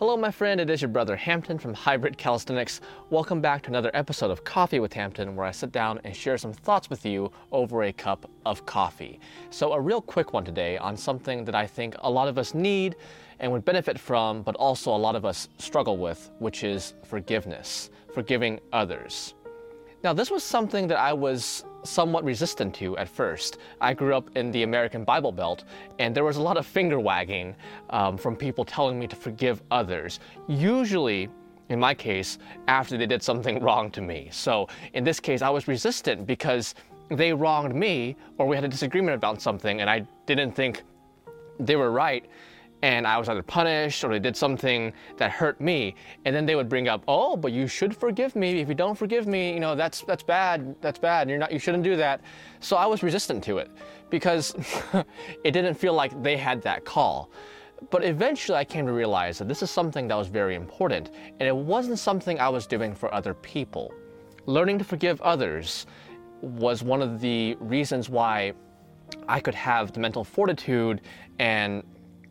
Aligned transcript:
Hello, 0.00 0.16
my 0.16 0.30
friend. 0.30 0.62
It 0.62 0.70
is 0.70 0.80
your 0.80 0.88
brother 0.88 1.14
Hampton 1.14 1.58
from 1.58 1.74
Hybrid 1.74 2.16
Calisthenics. 2.16 2.80
Welcome 3.10 3.42
back 3.42 3.60
to 3.64 3.68
another 3.68 3.90
episode 3.92 4.30
of 4.30 4.44
Coffee 4.44 4.80
with 4.80 4.94
Hampton, 4.94 5.36
where 5.36 5.44
I 5.44 5.50
sit 5.50 5.72
down 5.72 6.00
and 6.04 6.16
share 6.16 6.38
some 6.38 6.54
thoughts 6.54 6.88
with 6.88 7.04
you 7.04 7.30
over 7.52 7.82
a 7.82 7.92
cup 7.92 8.24
of 8.46 8.64
coffee. 8.64 9.20
So, 9.50 9.74
a 9.74 9.80
real 9.80 10.00
quick 10.00 10.32
one 10.32 10.42
today 10.42 10.78
on 10.78 10.96
something 10.96 11.44
that 11.44 11.54
I 11.54 11.66
think 11.66 11.96
a 11.98 12.10
lot 12.10 12.28
of 12.28 12.38
us 12.38 12.54
need 12.54 12.96
and 13.40 13.52
would 13.52 13.66
benefit 13.66 13.98
from, 14.00 14.40
but 14.40 14.56
also 14.56 14.90
a 14.90 14.96
lot 14.96 15.16
of 15.16 15.26
us 15.26 15.50
struggle 15.58 15.98
with, 15.98 16.30
which 16.38 16.64
is 16.64 16.94
forgiveness, 17.04 17.90
forgiving 18.14 18.58
others. 18.72 19.34
Now, 20.02 20.14
this 20.14 20.30
was 20.30 20.42
something 20.42 20.88
that 20.88 20.98
I 20.98 21.12
was 21.12 21.66
somewhat 21.82 22.24
resistant 22.24 22.74
to 22.76 22.96
at 22.98 23.08
first. 23.08 23.58
I 23.80 23.94
grew 23.94 24.14
up 24.14 24.36
in 24.36 24.50
the 24.50 24.62
American 24.62 25.04
Bible 25.04 25.32
Belt, 25.32 25.64
and 25.98 26.14
there 26.14 26.24
was 26.24 26.36
a 26.36 26.42
lot 26.42 26.56
of 26.56 26.66
finger 26.66 27.00
wagging 27.00 27.54
um, 27.90 28.16
from 28.16 28.36
people 28.36 28.64
telling 28.64 28.98
me 28.98 29.06
to 29.06 29.16
forgive 29.16 29.62
others. 29.70 30.20
Usually, 30.48 31.28
in 31.68 31.78
my 31.78 31.94
case, 31.94 32.38
after 32.68 32.96
they 32.96 33.06
did 33.06 33.22
something 33.22 33.60
wrong 33.62 33.90
to 33.92 34.00
me. 34.00 34.28
So, 34.30 34.68
in 34.94 35.04
this 35.04 35.20
case, 35.20 35.42
I 35.42 35.50
was 35.50 35.68
resistant 35.68 36.26
because 36.26 36.74
they 37.10 37.32
wronged 37.32 37.74
me, 37.74 38.16
or 38.38 38.46
we 38.46 38.56
had 38.56 38.64
a 38.64 38.68
disagreement 38.68 39.14
about 39.14 39.40
something, 39.40 39.80
and 39.80 39.90
I 39.90 40.06
didn't 40.26 40.52
think 40.52 40.82
they 41.58 41.76
were 41.76 41.90
right 41.90 42.24
and 42.82 43.06
I 43.06 43.18
was 43.18 43.28
either 43.28 43.42
punished 43.42 44.04
or 44.04 44.10
they 44.10 44.18
did 44.18 44.36
something 44.36 44.92
that 45.18 45.30
hurt 45.30 45.60
me, 45.60 45.94
and 46.24 46.34
then 46.34 46.46
they 46.46 46.56
would 46.56 46.68
bring 46.68 46.88
up, 46.88 47.02
"Oh, 47.08 47.36
but 47.36 47.52
you 47.52 47.66
should 47.66 47.96
forgive 47.96 48.34
me. 48.34 48.60
If 48.60 48.68
you 48.68 48.74
don't 48.74 48.96
forgive 48.96 49.26
me, 49.26 49.52
you 49.52 49.60
know 49.60 49.74
that's 49.74 50.02
that's 50.02 50.22
bad. 50.22 50.74
That's 50.80 50.98
bad. 50.98 51.28
You're 51.28 51.38
not. 51.38 51.52
You 51.52 51.58
shouldn't 51.58 51.84
do 51.84 51.96
that." 51.96 52.20
So 52.60 52.76
I 52.76 52.86
was 52.86 53.02
resistant 53.02 53.44
to 53.44 53.58
it 53.58 53.70
because 54.08 54.54
it 55.44 55.50
didn't 55.52 55.74
feel 55.74 55.94
like 55.94 56.22
they 56.22 56.36
had 56.36 56.62
that 56.62 56.84
call. 56.84 57.30
But 57.90 58.04
eventually, 58.04 58.58
I 58.58 58.64
came 58.64 58.86
to 58.86 58.92
realize 58.92 59.38
that 59.38 59.48
this 59.48 59.62
is 59.62 59.70
something 59.70 60.06
that 60.08 60.14
was 60.14 60.28
very 60.28 60.54
important, 60.54 61.10
and 61.38 61.48
it 61.48 61.56
wasn't 61.56 61.98
something 61.98 62.38
I 62.38 62.48
was 62.48 62.66
doing 62.66 62.94
for 62.94 63.12
other 63.14 63.32
people. 63.34 63.92
Learning 64.46 64.78
to 64.78 64.84
forgive 64.84 65.20
others 65.22 65.86
was 66.42 66.82
one 66.82 67.02
of 67.02 67.20
the 67.20 67.56
reasons 67.60 68.08
why 68.08 68.52
I 69.28 69.40
could 69.40 69.54
have 69.54 69.92
the 69.92 70.00
mental 70.00 70.24
fortitude 70.24 71.02
and 71.38 71.82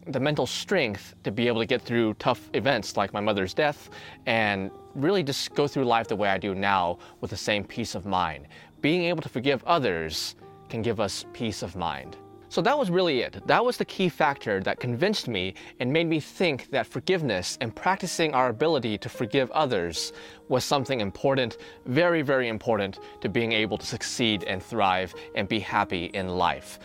the 0.08 0.20
mental 0.20 0.48
strength 0.48 1.16
to 1.24 1.32
be 1.32 1.48
able 1.48 1.60
to 1.60 1.66
get 1.66 1.82
through 1.82 2.14
tough 2.16 2.50
events 2.54 2.98
like 2.98 3.14
my 3.14 3.20
mother's 3.20 3.54
death 3.54 3.90
and 4.26 4.72
really 4.96 5.24
just 5.24 5.54
go 5.56 5.68
through 5.68 5.86
life 5.86 6.08
the 6.08 6.16
way 6.16 6.30
I 6.30 6.38
do 6.38 6.56
now 6.56 6.98
with 7.22 7.32
the 7.32 7.38
same 7.38 7.64
peace 7.64 7.96
of 7.96 8.06
mind. 8.06 8.48
Being 8.82 9.04
able 9.04 9.22
to 9.22 9.30
forgive 9.30 9.64
others 9.66 10.36
can 10.70 10.82
give 10.82 11.00
us 11.00 11.26
peace 11.34 11.62
of 11.62 11.76
mind. 11.76 12.18
So 12.52 12.64
that 12.64 12.76
was 12.76 12.90
really 12.90 13.20
it. 13.22 13.46
That 13.46 13.64
was 13.64 13.78
the 13.78 13.86
key 13.86 14.10
factor 14.10 14.60
that 14.62 14.80
convinced 14.80 15.28
me 15.28 15.54
and 15.80 15.94
made 15.94 16.08
me 16.08 16.20
think 16.20 16.72
that 16.72 16.88
forgiveness 16.88 17.60
and 17.62 17.76
practicing 17.76 18.34
our 18.34 18.50
ability 18.50 18.98
to 19.00 19.10
forgive 19.10 19.52
others 19.52 20.14
was 20.48 20.64
something 20.66 21.00
important, 21.00 21.58
very, 21.86 22.24
very 22.24 22.48
important 22.48 22.98
to 23.22 23.30
being 23.30 23.52
able 23.52 23.78
to 23.78 23.86
succeed 23.86 24.46
and 24.46 24.64
thrive 24.64 25.14
and 25.36 25.48
be 25.48 25.60
happy 25.60 26.06
in 26.06 26.28
life. 26.28 26.80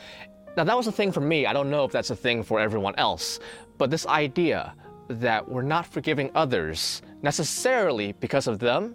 Now, 0.57 0.63
that 0.63 0.77
was 0.77 0.87
a 0.87 0.93
thing 0.93 1.11
for 1.11 1.21
me. 1.21 1.47
I 1.47 1.53
don't 1.53 1.69
know 1.69 1.85
if 1.85 1.91
that's 1.91 2.11
a 2.11 2.17
thing 2.17 2.45
for 2.45 2.61
everyone 2.61 2.95
else. 2.97 3.41
But 3.77 3.91
this 3.91 4.07
idea 4.07 4.75
that 5.09 5.49
we're 5.49 5.63
not 5.63 5.87
forgiving 5.87 6.31
others 6.35 7.03
necessarily 7.23 8.13
because 8.13 8.47
of 8.47 8.61
them, 8.61 8.95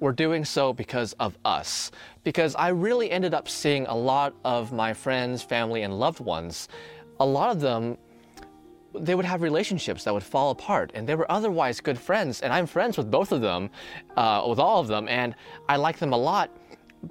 we're 0.00 0.12
doing 0.12 0.44
so 0.44 0.72
because 0.72 1.12
of 1.14 1.38
us. 1.44 1.92
Because 2.24 2.54
I 2.56 2.68
really 2.68 3.10
ended 3.10 3.32
up 3.32 3.48
seeing 3.48 3.86
a 3.86 3.94
lot 3.94 4.34
of 4.44 4.72
my 4.72 4.92
friends, 4.92 5.42
family, 5.42 5.82
and 5.82 5.98
loved 5.98 6.20
ones, 6.20 6.68
a 7.20 7.26
lot 7.26 7.50
of 7.50 7.60
them, 7.60 7.96
they 8.94 9.14
would 9.14 9.24
have 9.24 9.42
relationships 9.42 10.04
that 10.04 10.12
would 10.12 10.22
fall 10.22 10.50
apart, 10.50 10.90
and 10.94 11.08
they 11.08 11.14
were 11.14 11.30
otherwise 11.30 11.80
good 11.80 11.98
friends. 11.98 12.40
And 12.40 12.52
I'm 12.52 12.66
friends 12.66 12.96
with 12.96 13.10
both 13.10 13.32
of 13.32 13.40
them, 13.40 13.70
uh, 14.16 14.44
with 14.48 14.58
all 14.58 14.80
of 14.80 14.88
them, 14.88 15.08
and 15.08 15.34
I 15.68 15.76
like 15.76 15.98
them 15.98 16.12
a 16.12 16.16
lot 16.16 16.50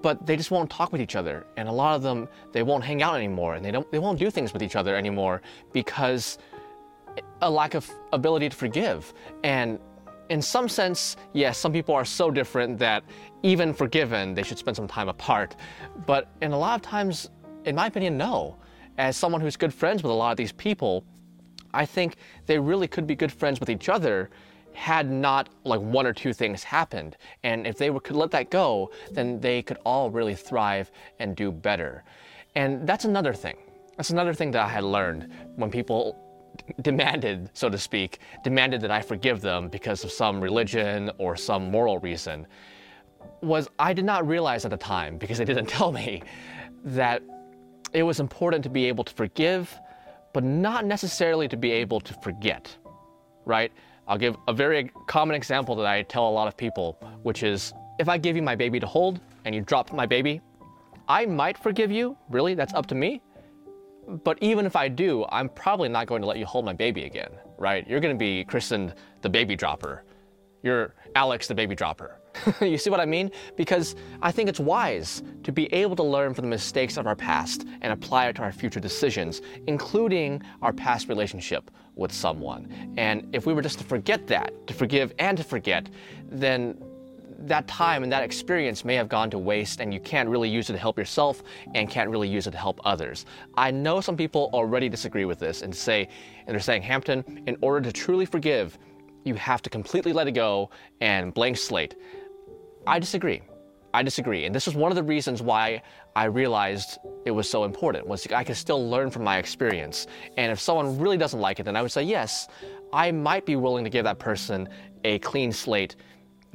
but 0.02 0.26
they 0.26 0.36
just 0.36 0.52
won't 0.52 0.70
talk 0.70 0.92
with 0.92 1.02
each 1.02 1.16
other. 1.16 1.46
And 1.58 1.68
a 1.68 1.72
lot 1.72 1.96
of 1.96 2.02
them 2.02 2.28
they 2.52 2.64
won't 2.64 2.84
hang 2.84 3.02
out 3.02 3.16
anymore 3.16 3.56
and 3.56 3.64
they 3.64 3.72
don't 3.72 3.90
they 3.92 4.00
won't 4.00 4.20
do 4.20 4.30
things 4.30 4.54
with 4.54 4.64
each 4.64 4.76
other 4.76 4.96
anymore 4.96 5.42
because 5.74 6.38
a 7.42 7.50
lack 7.50 7.74
of 7.74 7.90
ability 8.14 8.50
to 8.50 8.56
forgive. 8.56 9.14
And 9.44 9.80
in 10.30 10.42
some 10.42 10.68
sense 10.68 11.16
yes 11.34 11.58
some 11.58 11.72
people 11.72 11.96
are 11.96 12.06
so 12.06 12.30
different 12.30 12.78
that 12.80 13.04
even 13.44 13.74
forgiven 13.74 14.34
they 14.34 14.44
should 14.44 14.58
spend 14.58 14.76
some 14.76 14.88
time 14.88 15.10
apart. 15.10 15.56
But 16.06 16.30
in 16.42 16.52
a 16.52 16.58
lot 16.58 16.76
of 16.76 16.82
times 16.82 17.30
in 17.66 17.76
my 17.76 17.88
opinion 17.88 18.18
no. 18.18 18.58
As 18.98 19.16
someone 19.16 19.42
who's 19.42 19.56
good 19.56 19.74
friends 19.74 20.02
with 20.02 20.12
a 20.12 20.16
lot 20.16 20.32
of 20.32 20.38
these 20.38 20.52
people 20.54 21.04
i 21.74 21.86
think 21.86 22.16
they 22.46 22.58
really 22.58 22.88
could 22.88 23.06
be 23.06 23.16
good 23.16 23.32
friends 23.32 23.60
with 23.60 23.70
each 23.70 23.90
other 23.90 24.30
had 24.78 25.10
not 25.10 25.50
like 25.64 25.82
one 25.82 26.06
or 26.06 26.14
two 26.14 26.32
things 26.32 26.64
happened. 26.64 27.18
And 27.44 27.66
if 27.66 27.80
they 27.80 27.90
were, 27.90 28.00
could 28.00 28.16
let 28.16 28.30
that 28.32 28.52
go, 28.52 28.92
then 29.12 29.40
they 29.40 29.64
could 29.64 29.78
all 29.84 30.12
really 30.12 30.36
thrive 30.36 30.92
and 31.18 31.36
do 31.36 31.52
better. 31.52 32.04
And 32.56 32.88
that's 32.88 33.04
another 33.04 33.34
thing. 33.34 33.58
That's 33.98 34.12
another 34.12 34.36
thing 34.36 34.52
that 34.52 34.64
I 34.64 34.70
had 34.70 34.84
learned 34.84 35.34
when 35.56 35.72
people 35.72 36.16
demanded, 36.82 37.50
so 37.54 37.70
to 37.70 37.78
speak, 37.78 38.20
demanded 38.44 38.82
that 38.82 38.92
I 38.92 39.02
forgive 39.02 39.42
them 39.42 39.68
because 39.68 40.04
of 40.04 40.12
some 40.12 40.40
religion 40.40 41.10
or 41.18 41.36
some 41.36 41.72
moral 41.72 41.98
reason, 41.98 42.46
was 43.42 43.68
I 43.80 43.94
did 43.94 44.06
not 44.06 44.28
realize 44.28 44.64
at 44.64 44.70
the 44.70 44.78
time, 44.78 45.18
because 45.18 45.40
they 45.40 45.46
didn't 45.46 45.66
tell 45.78 45.92
me, 45.92 46.22
that 46.86 47.24
it 47.94 48.04
was 48.04 48.20
important 48.20 48.64
to 48.64 48.70
be 48.70 48.86
able 48.86 49.04
to 49.04 49.14
forgive, 49.16 49.76
but 50.34 50.44
not 50.44 50.86
necessarily 50.86 51.48
to 51.48 51.58
be 51.58 51.72
able 51.72 52.00
to 52.00 52.14
forget, 52.22 52.76
right? 53.46 53.72
I'll 54.08 54.18
give 54.18 54.38
a 54.48 54.54
very 54.54 54.92
common 55.08 55.36
example 55.36 55.76
that 55.76 55.86
I 55.86 56.02
tell 56.04 56.28
a 56.28 56.32
lot 56.32 56.48
of 56.48 56.56
people, 56.56 56.98
which 57.24 57.44
is 57.44 57.74
if 58.00 58.08
I 58.08 58.18
give 58.18 58.36
you 58.36 58.42
my 58.42 58.56
baby 58.56 58.80
to 58.80 58.88
hold 58.88 59.20
and 59.46 59.54
you 59.54 59.62
drop 59.62 59.92
my 59.92 60.06
baby, 60.06 60.42
I 61.08 61.26
might 61.26 61.58
forgive 61.58 61.92
you. 61.92 62.18
Really, 62.30 62.54
that's 62.54 62.74
up 62.74 62.86
to 62.88 62.96
me. 62.96 63.22
But 64.24 64.38
even 64.42 64.66
if 64.66 64.76
I 64.76 64.88
do, 64.88 65.26
I'm 65.30 65.50
probably 65.50 65.90
not 65.90 66.08
going 66.08 66.22
to 66.22 66.28
let 66.28 66.38
you 66.38 66.46
hold 66.46 66.64
my 66.64 66.74
baby 66.74 67.04
again, 67.04 67.32
right? 67.58 67.86
You're 67.88 68.00
going 68.00 68.16
to 68.16 68.20
be 68.20 68.46
christened 68.46 68.96
the 69.22 69.30
baby 69.30 69.56
dropper. 69.56 70.06
You're 70.64 70.96
Alex 71.16 71.48
the 71.48 71.56
baby 71.56 71.76
dropper. 71.76 72.20
you 72.62 72.78
see 72.78 72.90
what 72.90 73.00
I 73.00 73.06
mean? 73.06 73.32
Because 73.56 73.96
I 74.22 74.32
think 74.32 74.50
it's 74.50 74.60
wise 74.60 75.24
to 75.44 75.52
be 75.52 75.72
able 75.74 75.96
to 75.96 76.04
learn 76.04 76.34
from 76.34 76.44
the 76.44 76.50
mistakes 76.50 76.98
of 76.98 77.08
our 77.08 77.16
past 77.16 77.66
and 77.82 77.94
apply 77.94 78.28
it 78.28 78.36
to 78.38 78.42
our 78.44 78.52
future 78.52 78.80
decisions, 78.80 79.42
including 79.68 80.42
our 80.62 80.74
past 80.74 81.10
relationship 81.10 81.72
with 81.96 82.12
someone. 82.12 82.94
And 82.98 83.28
if 83.34 83.46
we 83.46 83.54
were 83.54 83.62
just 83.62 83.80
to 83.80 83.84
forget 83.84 84.28
that, 84.28 84.68
to 84.68 84.74
forgive 84.74 85.14
and 85.20 85.38
to 85.38 85.44
forget, 85.44 85.90
then 86.30 86.78
that 87.40 87.68
time 87.68 88.04
and 88.04 88.12
that 88.12 88.24
experience 88.24 88.84
may 88.84 88.96
have 88.96 89.10
gone 89.10 89.30
to 89.30 89.38
waste 89.38 89.80
and 89.80 89.94
you 89.94 90.00
can't 90.00 90.28
really 90.28 90.50
use 90.50 90.70
it 90.70 90.74
to 90.74 90.80
help 90.80 90.98
yourself 90.98 91.44
and 91.76 91.90
can't 91.90 92.10
really 92.10 92.28
use 92.28 92.48
it 92.48 92.52
to 92.52 92.58
help 92.58 92.80
others. 92.84 93.26
I 93.56 93.72
know 93.72 94.02
some 94.02 94.18
people 94.18 94.50
already 94.54 94.90
disagree 94.90 95.26
with 95.26 95.40
this 95.40 95.62
and 95.62 95.76
say 95.76 96.08
and 96.46 96.54
they're 96.54 96.60
saying, 96.60 96.82
"Hampton, 96.82 97.44
in 97.46 97.58
order 97.62 97.82
to 97.82 97.92
truly 97.92 98.26
forgive, 98.26 98.78
you 99.24 99.36
have 99.36 99.62
to 99.62 99.70
completely 99.70 100.14
let 100.14 100.28
it 100.28 100.32
go 100.32 100.70
and 101.02 101.34
blank 101.34 101.58
slate." 101.58 101.96
I 102.88 103.00
disagree. 103.00 103.42
I 103.94 104.02
disagree. 104.02 104.46
And 104.46 104.56
this 104.56 104.66
was 104.66 104.76
one 104.76 104.92
of 104.92 104.96
the 104.96 105.04
reasons 105.04 105.42
why 105.42 105.82
I 106.16 106.26
realized 106.26 107.00
it 107.26 107.32
was 107.32 107.50
so 107.50 107.66
important 107.66 108.08
was 108.08 108.26
I 108.28 108.44
could 108.44 108.56
still 108.56 108.90
learn 108.90 109.10
from 109.10 109.24
my 109.24 109.38
experience. 109.38 110.08
And 110.38 110.52
if 110.52 110.60
someone 110.60 110.98
really 110.98 111.18
doesn't 111.18 111.40
like 111.40 111.60
it, 111.60 111.64
then 111.64 111.76
I 111.76 111.82
would 111.82 111.92
say, 111.92 112.04
yes, 112.04 112.48
I 112.94 113.12
might 113.12 113.46
be 113.46 113.58
willing 113.58 113.84
to 113.84 113.90
give 113.90 114.06
that 114.06 114.20
person 114.20 114.70
a 115.04 115.20
clean 115.20 115.52
slate, 115.52 115.98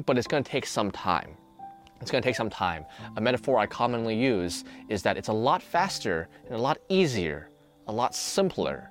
but 0.06 0.16
it's 0.16 0.26
going 0.26 0.42
to 0.42 0.50
take 0.50 0.65
some 0.65 0.91
time. 0.91 1.37
It's 2.00 2.10
going 2.10 2.22
to 2.22 2.26
take 2.26 2.37
some 2.37 2.50
time. 2.50 2.87
A 3.16 3.21
metaphor 3.21 3.59
I 3.59 3.66
commonly 3.66 4.16
use 4.16 4.65
is 4.88 5.03
that 5.03 5.16
it's 5.19 5.28
a 5.28 5.32
lot 5.32 5.62
faster 5.62 6.28
and 6.47 6.54
a 6.54 6.59
lot 6.59 6.78
easier, 6.88 7.50
a 7.88 7.92
lot 7.92 8.15
simpler 8.15 8.88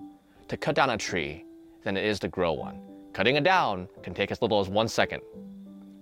to 0.48 0.58
cut 0.58 0.76
down 0.76 0.92
a 0.92 0.98
tree 0.98 1.46
than 1.84 1.98
it 1.98 2.06
is 2.06 2.20
to 2.20 2.28
grow 2.28 2.54
one. 2.54 2.82
Cutting 3.14 3.36
it 3.36 3.44
down 3.44 3.90
can 4.04 4.14
take 4.14 4.32
as 4.32 4.42
little 4.42 4.60
as 4.60 4.70
one 4.70 4.88
second 4.88 5.22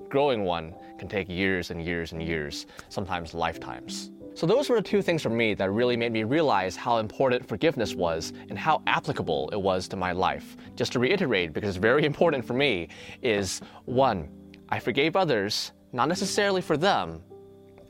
growing 0.09 0.43
one 0.43 0.73
can 0.97 1.07
take 1.07 1.29
years 1.29 1.71
and 1.71 1.83
years 1.83 2.11
and 2.11 2.21
years, 2.21 2.65
sometimes 2.89 3.33
lifetimes. 3.33 4.11
So, 4.35 4.45
those 4.45 4.69
were 4.69 4.77
the 4.77 4.81
two 4.81 5.01
things 5.01 5.21
for 5.21 5.29
me 5.29 5.53
that 5.55 5.71
really 5.71 5.97
made 5.97 6.11
me 6.11 6.23
realize 6.23 6.75
how 6.75 6.97
important 6.97 7.47
forgiveness 7.47 7.93
was 7.93 8.31
and 8.49 8.57
how 8.57 8.81
applicable 8.87 9.49
it 9.51 9.61
was 9.61 9.87
to 9.89 9.97
my 9.97 10.11
life. 10.11 10.55
Just 10.75 10.93
to 10.93 10.99
reiterate, 10.99 11.51
because 11.51 11.69
it's 11.69 11.77
very 11.77 12.05
important 12.11 12.45
for 12.45 12.53
me, 12.53 12.87
is 13.21 13.61
one, 13.85 14.29
I 14.69 14.79
forgave 14.79 15.15
others, 15.15 15.73
not 15.91 16.07
necessarily 16.07 16.61
for 16.61 16.77
them, 16.77 17.21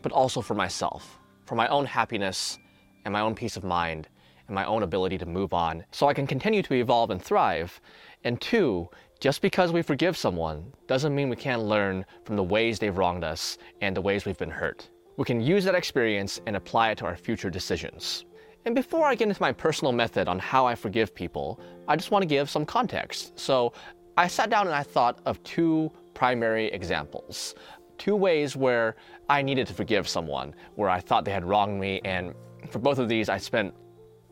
but 0.01 0.11
also 0.11 0.41
for 0.41 0.55
myself, 0.55 1.19
for 1.45 1.55
my 1.55 1.67
own 1.67 1.85
happiness 1.85 2.57
and 3.05 3.11
my 3.11 3.21
own 3.21 3.35
peace 3.35 3.57
of 3.57 3.63
mind 3.63 4.07
and 4.47 4.55
my 4.55 4.65
own 4.65 4.83
ability 4.83 5.17
to 5.17 5.25
move 5.25 5.53
on 5.53 5.85
so 5.91 6.07
I 6.07 6.13
can 6.13 6.25
continue 6.25 6.63
to 6.63 6.73
evolve 6.73 7.11
and 7.11 7.21
thrive. 7.21 7.79
And 8.23 8.39
two, 8.41 8.89
just 9.19 9.41
because 9.41 9.73
we 9.73 9.81
forgive 9.81 10.15
someone 10.15 10.71
doesn't 10.87 11.13
mean 11.13 11.29
we 11.29 11.35
can't 11.35 11.63
learn 11.63 12.05
from 12.23 12.37
the 12.37 12.43
ways 12.43 12.79
they've 12.79 12.97
wronged 12.97 13.23
us 13.23 13.57
and 13.81 13.95
the 13.95 14.01
ways 14.01 14.25
we've 14.25 14.37
been 14.37 14.49
hurt. 14.49 14.89
We 15.17 15.25
can 15.25 15.41
use 15.41 15.65
that 15.65 15.75
experience 15.75 16.39
and 16.45 16.55
apply 16.55 16.91
it 16.91 16.97
to 16.99 17.05
our 17.05 17.17
future 17.17 17.49
decisions. 17.49 18.25
And 18.65 18.73
before 18.73 19.05
I 19.05 19.15
get 19.15 19.27
into 19.27 19.41
my 19.41 19.51
personal 19.51 19.91
method 19.91 20.29
on 20.29 20.39
how 20.39 20.65
I 20.65 20.75
forgive 20.75 21.13
people, 21.13 21.59
I 21.87 21.97
just 21.97 22.11
want 22.11 22.23
to 22.23 22.27
give 22.27 22.49
some 22.49 22.65
context. 22.65 23.37
So, 23.37 23.73
I 24.17 24.27
sat 24.27 24.49
down 24.49 24.67
and 24.67 24.75
I 24.75 24.83
thought 24.83 25.19
of 25.25 25.41
two 25.43 25.91
primary 26.13 26.67
examples. 26.67 27.55
Two 27.97 28.17
ways 28.17 28.55
where 28.55 28.97
I 29.29 29.41
needed 29.41 29.65
to 29.67 29.73
forgive 29.73 30.09
someone, 30.09 30.53
where 30.75 30.89
I 30.89 30.99
thought 30.99 31.23
they 31.23 31.31
had 31.31 31.45
wronged 31.45 31.79
me, 31.79 32.01
and 32.03 32.33
for 32.69 32.79
both 32.79 32.99
of 32.99 33.07
these, 33.07 33.29
I 33.29 33.37
spent 33.37 33.73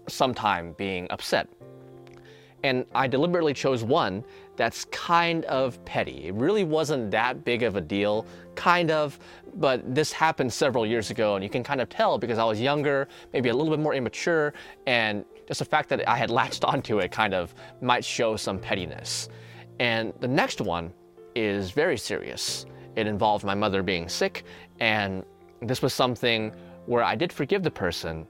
some 0.10 0.34
time 0.34 0.74
being 0.78 1.08
upset. 1.10 1.48
And 2.68 2.86
I 2.94 3.08
deliberately 3.08 3.54
chose 3.54 3.82
one 3.86 4.26
that's 4.58 4.84
kind 4.86 5.46
of 5.46 5.84
petty. 5.86 6.28
It 6.28 6.34
really 6.34 6.66
wasn't 6.66 7.12
that 7.12 7.46
big 7.46 7.64
of 7.64 7.78
a 7.78 7.82
deal, 7.82 8.26
kind 8.56 8.92
of, 8.92 9.18
but 9.56 9.96
this 9.96 10.12
happened 10.12 10.52
several 10.52 10.86
years 10.86 11.10
ago, 11.10 11.36
and 11.36 11.44
you 11.46 11.50
can 11.50 11.64
kind 11.64 11.80
of 11.80 11.88
tell 11.88 12.18
because 12.18 12.38
I 12.38 12.44
was 12.44 12.60
younger, 12.60 13.08
maybe 13.32 13.48
a 13.48 13.54
little 13.54 13.72
bit 13.72 13.82
more 13.82 13.94
immature, 13.94 14.54
and 14.86 15.24
just 15.48 15.60
the 15.60 15.66
fact 15.66 15.88
that 15.88 16.06
I 16.10 16.18
had 16.18 16.30
latched 16.40 16.66
onto 16.66 17.00
it 17.00 17.10
kind 17.10 17.34
of 17.34 17.56
might 17.82 18.04
show 18.04 18.36
some 18.36 18.60
pettiness. 18.60 19.30
And 19.80 20.12
the 20.20 20.28
next 20.28 20.60
one 20.60 20.92
is 21.36 21.72
very 21.72 21.98
serious. 21.98 22.66
It 22.98 23.08
involved 23.08 23.46
my 23.46 23.56
mother 23.56 23.82
being 23.82 24.10
sick, 24.10 24.44
and 24.82 25.24
this 25.62 25.82
was 25.82 25.94
something 25.94 26.52
where 26.86 27.04
I 27.04 27.16
did 27.16 27.32
forgive 27.32 27.64
the 27.64 27.72
person, 27.72 28.28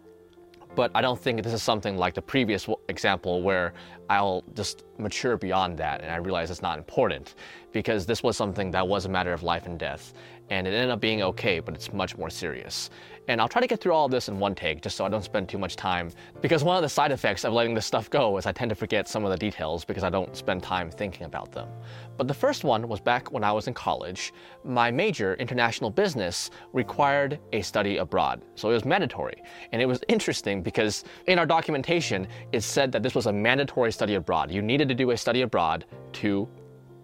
but 0.77 0.91
I 0.93 1.01
don't 1.01 1.19
think 1.19 1.41
this 1.41 1.53
is 1.53 1.63
something 1.63 1.97
like 1.97 2.13
the 2.13 2.21
previous 2.21 2.69
example 2.87 3.41
where 3.41 3.73
I'll 4.11 4.43
just 4.53 4.83
mature 4.99 5.35
beyond 5.35 5.75
that 5.79 6.01
and 6.01 6.11
I 6.11 6.17
realize 6.17 6.51
it's 6.51 6.61
not 6.61 6.77
important 6.77 7.33
because 7.71 8.05
this 8.05 8.21
was 8.21 8.37
something 8.37 8.69
that 8.71 8.87
was 8.87 9.05
a 9.05 9.09
matter 9.09 9.33
of 9.33 9.41
life 9.41 9.65
and 9.65 9.79
death 9.79 10.13
and 10.49 10.67
it 10.67 10.71
ended 10.71 10.89
up 10.89 10.99
being 11.01 11.21
okay, 11.21 11.59
but 11.59 11.73
it's 11.73 11.91
much 11.93 12.17
more 12.17 12.29
serious. 12.29 12.89
And 13.29 13.41
I'll 13.41 13.49
try 13.49 13.59
to 13.59 13.67
get 13.67 13.81
through 13.81 13.91
all 13.91 14.05
of 14.05 14.11
this 14.11 14.29
in 14.29 14.39
one 14.39 14.55
take 14.55 14.81
just 14.81 14.95
so 14.95 15.05
I 15.05 15.09
don't 15.09 15.23
spend 15.23 15.49
too 15.49 15.57
much 15.57 15.75
time. 15.75 16.11
Because 16.41 16.63
one 16.63 16.77
of 16.77 16.81
the 16.81 16.89
side 16.89 17.11
effects 17.11 17.43
of 17.43 17.51
letting 17.51 17.73
this 17.73 17.85
stuff 17.85 18.09
go 18.09 18.37
is 18.37 18.45
I 18.45 18.53
tend 18.53 18.69
to 18.69 18.75
forget 18.75 19.07
some 19.09 19.25
of 19.25 19.31
the 19.31 19.37
details 19.37 19.83
because 19.83 20.03
I 20.03 20.09
don't 20.09 20.35
spend 20.35 20.63
time 20.63 20.89
thinking 20.89 21.25
about 21.25 21.51
them. 21.51 21.67
But 22.15 22.29
the 22.29 22.33
first 22.33 22.63
one 22.63 22.87
was 22.87 23.01
back 23.01 23.31
when 23.33 23.43
I 23.43 23.51
was 23.51 23.67
in 23.67 23.73
college. 23.73 24.33
My 24.63 24.91
major, 24.91 25.35
international 25.35 25.89
business, 25.89 26.51
required 26.71 27.39
a 27.51 27.61
study 27.61 27.97
abroad. 27.97 28.43
So 28.55 28.69
it 28.69 28.73
was 28.73 28.85
mandatory. 28.85 29.43
And 29.73 29.81
it 29.81 29.85
was 29.85 29.99
interesting 30.07 30.61
because 30.61 31.03
in 31.25 31.37
our 31.37 31.45
documentation, 31.45 32.27
it 32.53 32.61
said 32.61 32.93
that 32.93 33.03
this 33.03 33.13
was 33.13 33.25
a 33.25 33.33
mandatory 33.33 33.91
study 33.91 34.15
abroad. 34.15 34.51
You 34.51 34.61
needed 34.61 34.87
to 34.87 34.95
do 34.95 35.11
a 35.11 35.17
study 35.17 35.41
abroad 35.41 35.83
to 36.13 36.47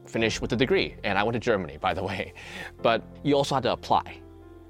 finish 0.05 0.41
with 0.41 0.53
a 0.53 0.55
degree. 0.55 0.95
And 1.03 1.17
I 1.17 1.23
went 1.23 1.33
to 1.33 1.39
Germany, 1.39 1.77
by 1.77 1.93
the 1.93 2.03
way. 2.09 2.33
But 2.81 3.03
you 3.23 3.35
also 3.35 3.55
had 3.55 3.63
to 3.63 3.71
apply. 3.71 4.19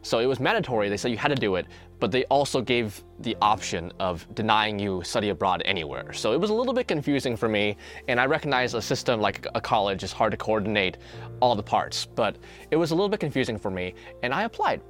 So 0.04 0.20
it 0.20 0.26
was 0.26 0.40
mandatory. 0.40 0.90
They 0.90 0.98
said 0.98 1.12
you 1.12 1.18
had 1.18 1.30
to 1.30 1.36
do 1.36 1.56
it, 1.56 1.66
but 2.02 2.12
they 2.12 2.26
also 2.26 2.62
gave 2.62 3.02
the 3.20 3.38
option 3.42 3.90
of 4.02 4.28
denying 4.36 4.78
you 4.78 5.02
study 5.06 5.30
abroad 5.30 5.62
anywhere. 5.64 6.12
So 6.12 6.34
it 6.34 6.40
was 6.42 6.50
a 6.50 6.54
little 6.54 6.74
bit 6.74 6.90
confusing 6.90 7.38
for 7.38 7.48
me, 7.48 7.78
and 8.10 8.20
I 8.20 8.26
recognize 8.26 8.74
a 8.74 8.82
system 8.82 9.22
like 9.22 9.48
a 9.56 9.62
college 9.62 10.04
is 10.04 10.12
hard 10.12 10.32
to 10.32 10.38
coordinate 10.38 10.98
all 11.40 11.56
the 11.56 11.64
parts, 11.64 12.06
but 12.06 12.38
it 12.72 12.76
was 12.76 12.92
a 12.92 12.96
little 12.96 13.08
bit 13.08 13.22
confusing 13.22 13.58
for 13.58 13.72
me, 13.72 13.94
and 14.24 14.34
I 14.34 14.44
applied. 14.44 14.82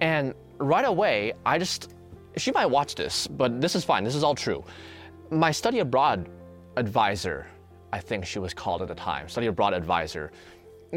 And 0.00 0.34
right 0.58 0.84
away, 0.84 1.32
I 1.44 1.58
just, 1.58 1.92
she 2.36 2.52
might 2.52 2.66
watch 2.66 2.94
this, 2.94 3.26
but 3.26 3.60
this 3.60 3.74
is 3.74 3.84
fine, 3.84 4.04
this 4.04 4.14
is 4.14 4.22
all 4.22 4.36
true. 4.36 4.64
My 5.32 5.50
study 5.50 5.80
abroad 5.80 6.28
advisor, 6.76 7.48
I 7.94 8.00
think 8.00 8.26
she 8.26 8.40
was 8.40 8.52
called 8.52 8.82
at 8.82 8.88
the 8.88 8.94
time, 8.96 9.28
study 9.28 9.46
abroad 9.46 9.72
advisor, 9.72 10.32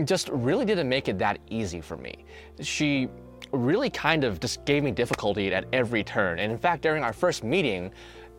just 0.03 0.29
really 0.29 0.65
didn't 0.65 0.89
make 0.89 1.07
it 1.07 1.19
that 1.19 1.38
easy 1.47 1.79
for 1.79 1.95
me. 1.95 2.25
She 2.59 3.07
really 3.51 3.91
kind 3.91 4.23
of 4.23 4.39
just 4.39 4.65
gave 4.65 4.81
me 4.81 4.89
difficulty 4.89 5.53
at 5.53 5.65
every 5.73 6.03
turn. 6.03 6.39
And 6.39 6.51
in 6.51 6.57
fact, 6.57 6.81
during 6.81 7.03
our 7.03 7.13
first 7.13 7.44
meeting, 7.44 7.91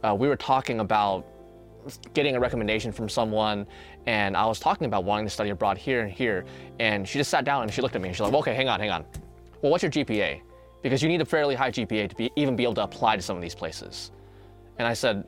uh, 0.03 0.13
we 0.19 0.27
were 0.27 0.37
talking 0.37 0.81
about 0.81 1.25
getting 2.15 2.35
a 2.35 2.41
recommendation 2.41 2.91
from 2.91 3.09
someone, 3.09 3.65
and 4.07 4.37
I 4.37 4.45
was 4.45 4.59
talking 4.59 4.87
about 4.87 5.05
wanting 5.05 5.27
to 5.27 5.31
study 5.31 5.51
abroad 5.51 5.79
here 5.79 6.01
and 6.01 6.11
here, 6.11 6.45
and 6.81 7.07
she 7.09 7.17
just 7.17 7.31
sat 7.31 7.45
down 7.45 7.63
and 7.63 7.73
she 7.73 7.81
looked 7.81 7.95
at 7.95 8.03
me 8.03 8.09
and 8.09 8.17
she's 8.17 8.23
like, 8.23 8.35
okay, 8.35 8.55
hang 8.55 8.69
on, 8.69 8.81
hang 8.81 8.91
on. 8.91 9.05
Well, 9.63 9.71
what's 9.71 9.85
your 9.85 9.93
GPA? 9.93 10.41
Because 10.83 11.01
you 11.01 11.09
need 11.09 11.21
a 11.21 11.25
fairly 11.25 11.55
high 11.55 11.71
GPA 11.71 12.09
to 12.09 12.17
be, 12.17 12.33
even 12.35 12.57
be 12.57 12.65
able 12.65 12.75
to 12.75 12.83
apply 12.83 13.15
to 13.15 13.23
some 13.23 13.37
of 13.37 13.43
these 13.43 13.55
places. 13.55 14.11
And 14.79 14.89
I 14.89 14.95
said, 14.95 15.25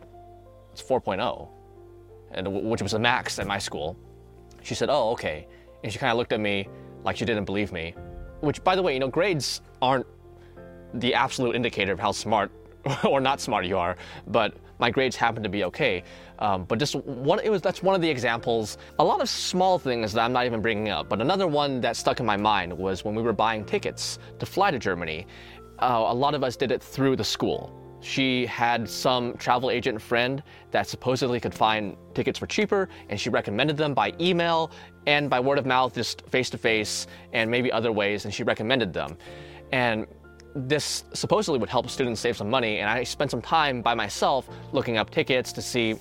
it's 0.72 0.82
4.0, 0.82 1.48
which 2.36 2.82
was 2.82 2.92
the 2.92 2.98
max 2.98 3.38
at 3.38 3.46
my 3.46 3.58
school. 3.58 3.96
She 4.62 4.74
said, 4.74 4.88
oh, 4.90 5.10
okay. 5.10 5.46
And 5.82 5.92
she 5.92 5.98
kind 5.98 6.10
of 6.10 6.18
looked 6.18 6.32
at 6.32 6.40
me 6.40 6.68
like 7.04 7.16
she 7.16 7.24
didn't 7.24 7.44
believe 7.44 7.72
me. 7.72 7.94
Which, 8.40 8.62
by 8.62 8.76
the 8.76 8.82
way, 8.82 8.94
you 8.94 9.00
know, 9.00 9.08
grades 9.08 9.60
aren't 9.82 10.06
the 10.94 11.14
absolute 11.14 11.54
indicator 11.54 11.92
of 11.92 12.00
how 12.00 12.12
smart 12.12 12.50
or 13.08 13.20
not 13.20 13.40
smart 13.40 13.66
you 13.66 13.78
are, 13.78 13.96
but 14.26 14.54
my 14.78 14.90
grades 14.90 15.14
happen 15.14 15.42
to 15.42 15.48
be 15.48 15.64
okay. 15.64 16.02
Um, 16.38 16.64
but 16.64 16.78
just 16.78 16.94
one, 16.94 17.38
it 17.40 17.50
was 17.50 17.60
that's 17.60 17.82
one 17.82 17.94
of 17.94 18.00
the 18.00 18.08
examples. 18.08 18.78
A 18.98 19.04
lot 19.04 19.20
of 19.20 19.28
small 19.28 19.78
things 19.78 20.12
that 20.14 20.22
I'm 20.22 20.32
not 20.32 20.46
even 20.46 20.62
bringing 20.62 20.88
up. 20.88 21.08
But 21.08 21.20
another 21.20 21.46
one 21.46 21.80
that 21.82 21.96
stuck 21.96 22.20
in 22.20 22.26
my 22.26 22.36
mind 22.36 22.72
was 22.72 23.04
when 23.04 23.14
we 23.14 23.22
were 23.22 23.34
buying 23.34 23.64
tickets 23.64 24.18
to 24.38 24.46
fly 24.46 24.70
to 24.70 24.78
Germany. 24.78 25.26
Uh, 25.78 26.06
a 26.08 26.14
lot 26.14 26.34
of 26.34 26.42
us 26.42 26.56
did 26.56 26.72
it 26.72 26.82
through 26.82 27.16
the 27.16 27.24
school. 27.24 27.76
She 28.00 28.46
had 28.46 28.88
some 28.88 29.36
travel 29.36 29.70
agent 29.70 30.00
friend 30.00 30.42
that 30.70 30.88
supposedly 30.88 31.38
could 31.38 31.54
find 31.54 31.96
tickets 32.14 32.38
for 32.38 32.46
cheaper, 32.46 32.88
and 33.08 33.20
she 33.20 33.28
recommended 33.30 33.76
them 33.76 33.94
by 33.94 34.14
email 34.20 34.70
and 35.06 35.28
by 35.28 35.40
word 35.40 35.58
of 35.58 35.66
mouth, 35.66 35.94
just 35.94 36.22
face 36.28 36.50
to 36.50 36.58
face, 36.58 37.06
and 37.32 37.50
maybe 37.50 37.70
other 37.70 37.92
ways, 37.92 38.24
and 38.24 38.32
she 38.32 38.42
recommended 38.42 38.92
them. 38.92 39.16
And 39.72 40.06
this 40.54 41.04
supposedly 41.12 41.58
would 41.60 41.68
help 41.68 41.88
students 41.90 42.20
save 42.20 42.36
some 42.36 42.50
money, 42.50 42.78
and 42.78 42.88
I 42.88 43.04
spent 43.04 43.30
some 43.30 43.42
time 43.42 43.82
by 43.82 43.94
myself 43.94 44.48
looking 44.72 44.96
up 44.96 45.10
tickets 45.10 45.52
to 45.52 45.62
see 45.62 45.94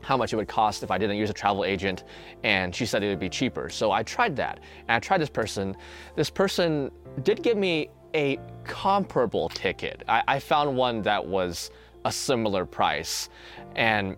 how 0.00 0.16
much 0.16 0.32
it 0.32 0.36
would 0.36 0.48
cost 0.48 0.82
if 0.82 0.90
I 0.90 0.98
didn't 0.98 1.16
use 1.16 1.30
a 1.30 1.34
travel 1.34 1.64
agent, 1.64 2.04
and 2.42 2.74
she 2.74 2.86
said 2.86 3.02
it 3.02 3.08
would 3.08 3.20
be 3.20 3.28
cheaper. 3.28 3.70
So 3.70 3.90
I 3.90 4.02
tried 4.02 4.36
that, 4.36 4.60
and 4.80 4.90
I 4.90 4.98
tried 4.98 5.20
this 5.20 5.30
person. 5.30 5.76
This 6.16 6.28
person 6.28 6.90
did 7.22 7.42
give 7.42 7.56
me 7.56 7.88
a 8.14 8.38
comparable 8.64 9.48
ticket. 9.48 10.02
I, 10.08 10.22
I 10.26 10.38
found 10.38 10.76
one 10.76 11.02
that 11.02 11.24
was 11.24 11.70
a 12.04 12.12
similar 12.12 12.64
price, 12.64 13.28
and 13.76 14.16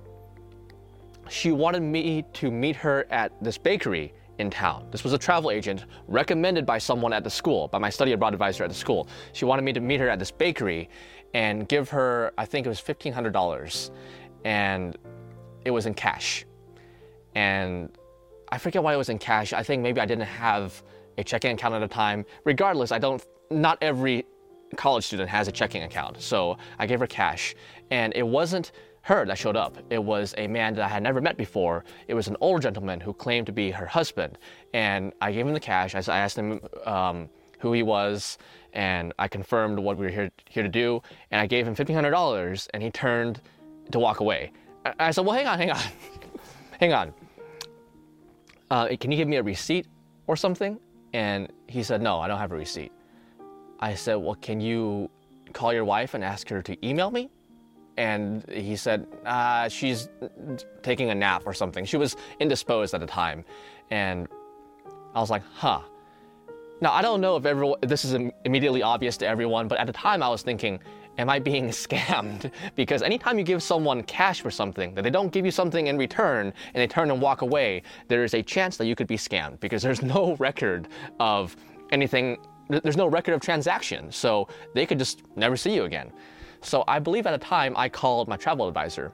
she 1.29 1.53
wanted 1.53 1.83
me 1.83 2.25
to 2.35 2.51
meet 2.51 2.77
her 2.77 3.07
at 3.11 3.33
this 3.43 3.59
bakery 3.59 4.13
in 4.39 4.51
town. 4.51 4.87
This 4.91 5.03
was 5.03 5.13
a 5.13 5.19
travel 5.19 5.51
agent 5.51 5.85
recommended 6.09 6.67
by 6.67 6.79
someone 6.79 7.13
at 7.13 7.25
the 7.25 7.31
school, 7.31 7.69
by 7.69 7.79
my 7.79 7.91
study 7.91 8.13
abroad 8.13 8.35
advisor 8.35 8.65
at 8.65 8.71
the 8.71 8.77
school. 8.77 9.09
She 9.33 9.45
wanted 9.45 9.63
me 9.63 9.73
to 9.73 9.81
meet 9.81 10.01
her 10.01 10.09
at 10.09 10.19
this 10.19 10.31
bakery 10.31 10.89
and 11.35 11.69
give 11.69 11.89
her, 11.91 12.33
I 12.39 12.45
think 12.45 12.67
it 12.67 12.69
was 12.69 12.81
$1,500, 12.81 13.91
and 14.45 14.97
it 15.65 15.71
was 15.71 15.87
in 15.87 15.95
cash. 15.95 16.45
And 17.35 17.91
I 18.51 18.59
forget 18.59 18.83
why 18.83 18.95
it 18.95 18.97
was 18.97 19.09
in 19.09 19.19
cash. 19.19 19.53
I 19.53 19.63
think 19.63 19.83
maybe 19.83 20.01
I 20.01 20.07
didn't 20.07 20.27
have 20.27 20.83
a 21.19 21.25
checking 21.25 21.53
account 21.53 21.75
at 21.75 21.81
the 21.81 21.89
time. 21.89 22.25
Regardless, 22.45 22.93
I 22.93 22.99
don't, 22.99 23.25
not 23.51 23.79
every 23.81 24.27
college 24.77 25.07
student 25.07 25.29
has 25.29 25.49
a 25.49 25.53
checking 25.53 25.83
account. 25.83 26.21
So 26.21 26.59
I 26.79 26.87
gave 26.87 27.01
her 27.01 27.07
cash. 27.07 27.55
And 27.91 28.13
it 28.17 28.27
wasn't 28.27 28.73
her 29.03 29.25
that 29.25 29.39
showed 29.39 29.57
up. 29.57 29.79
It 29.91 30.03
was 30.03 30.35
a 30.37 30.49
man 30.49 30.75
that 30.75 30.85
I 30.85 30.89
had 30.89 31.03
never 31.03 31.21
met 31.21 31.37
before. 31.37 31.85
It 32.09 32.15
was 32.15 32.27
an 32.27 32.37
older 32.41 32.61
gentleman 32.61 32.99
who 33.01 33.13
claimed 33.13 33.47
to 33.47 33.53
be 33.53 33.71
her 33.71 33.87
husband. 33.87 34.39
And 34.75 35.13
I 35.21 35.31
gave 35.31 35.47
him 35.47 35.55
the 35.55 35.61
cash. 35.61 35.95
I, 35.95 36.19
asked 36.19 36.37
him 36.37 36.61
um, 36.85 37.29
who 37.61 37.73
he 37.73 37.85
was, 37.85 38.39
and 38.73 39.13
I 39.19 39.29
confirmed 39.29 39.79
what 39.79 39.97
we 39.97 40.07
were 40.07 40.13
here, 40.13 40.31
here 40.49 40.65
to 40.65 40.69
do. 40.69 41.03
And 41.31 41.41
I 41.41 41.47
gave 41.47 41.69
him 41.69 41.75
$1,500, 41.77 42.69
and 42.75 42.83
he 42.83 42.91
turned 42.91 43.41
to 43.93 44.01
walk 44.01 44.19
away. 44.19 44.51
I 44.99 45.13
said, 45.13 45.25
Well, 45.25 45.37
hang 45.37 45.47
on, 45.47 45.59
hang 45.59 45.71
on. 45.71 45.81
hang 46.81 46.93
on. 46.93 47.15
Uh, 48.71 48.89
can 48.99 49.13
you 49.13 49.17
give 49.17 49.29
me 49.29 49.37
a 49.37 49.43
receipt 49.43 49.87
or 50.27 50.37
something? 50.37 50.81
And 51.13 51.53
he 51.69 51.83
said, 51.83 52.03
No, 52.03 52.19
I 52.19 52.27
don't 52.29 52.39
have 52.39 52.53
a 52.53 52.57
receipt. 52.57 52.93
I 53.81 53.95
said, 53.95 54.17
Well, 54.17 54.37
can 54.37 54.61
you 54.61 55.11
call 55.53 55.73
your 55.73 55.85
wife 55.85 56.15
and 56.15 56.25
ask 56.25 56.49
her 56.49 56.63
to 56.63 56.87
email 56.87 57.11
me? 57.11 57.31
And 57.97 58.45
he 58.51 58.77
said, 58.77 59.07
uh, 59.25 59.69
She's 59.69 60.09
taking 60.83 61.11
a 61.11 61.15
nap 61.15 61.43
or 61.47 61.55
something. 61.55 61.85
She 61.85 61.97
was 61.97 62.17
indisposed 62.41 62.95
at 62.95 63.01
the 63.01 63.07
time. 63.07 63.45
And 63.91 64.29
I 65.15 65.21
was 65.21 65.31
like, 65.31 65.43
Huh. 65.55 65.81
Now, 66.81 66.93
I 66.93 67.01
don't 67.01 67.23
know 67.23 67.37
if 67.37 67.47
everyone, 67.47 67.79
this 67.81 68.05
is 68.05 68.15
immediately 68.45 68.83
obvious 68.83 69.17
to 69.19 69.27
everyone, 69.27 69.67
but 69.67 69.79
at 69.79 69.87
the 69.87 69.93
time 69.93 70.23
I 70.23 70.29
was 70.29 70.43
thinking, 70.43 70.81
Am 71.19 71.31
I 71.31 71.39
being 71.39 71.69
scammed? 71.85 72.51
Because 72.75 73.03
anytime 73.03 73.39
you 73.39 73.45
give 73.45 73.63
someone 73.63 74.03
cash 74.03 74.41
for 74.41 74.51
something, 74.51 74.95
that 74.95 75.03
they 75.03 75.11
don't 75.11 75.33
give 75.33 75.45
you 75.45 75.51
something 75.51 75.87
in 75.87 75.97
return 75.97 76.53
and 76.75 76.75
they 76.75 76.87
turn 76.87 77.11
and 77.11 77.21
walk 77.21 77.43
away, 77.43 77.83
there 78.09 78.25
is 78.25 78.35
a 78.35 78.43
chance 78.43 78.77
that 78.77 78.87
you 78.87 78.95
could 78.95 79.07
be 79.07 79.17
scammed 79.17 79.61
because 79.61 79.83
there's 79.83 80.03
no 80.17 80.37
record 80.37 80.89
of 81.19 81.57
anything 81.93 82.39
there's 82.69 82.97
no 82.97 83.07
record 83.07 83.35
of 83.35 83.41
transaction, 83.41 84.11
so 84.11 84.49
they 84.75 84.87
could 84.87 84.99
just 84.99 85.23
never 85.37 85.57
see 85.57 85.75
you 85.75 85.85
again. 85.85 86.13
So 86.61 86.85
I 86.89 86.99
believe 86.99 87.27
at 87.27 87.39
the 87.39 87.45
time 87.45 87.75
I 87.77 87.89
called 87.89 88.29
my 88.29 88.37
travel 88.37 88.67
advisor, 88.67 89.13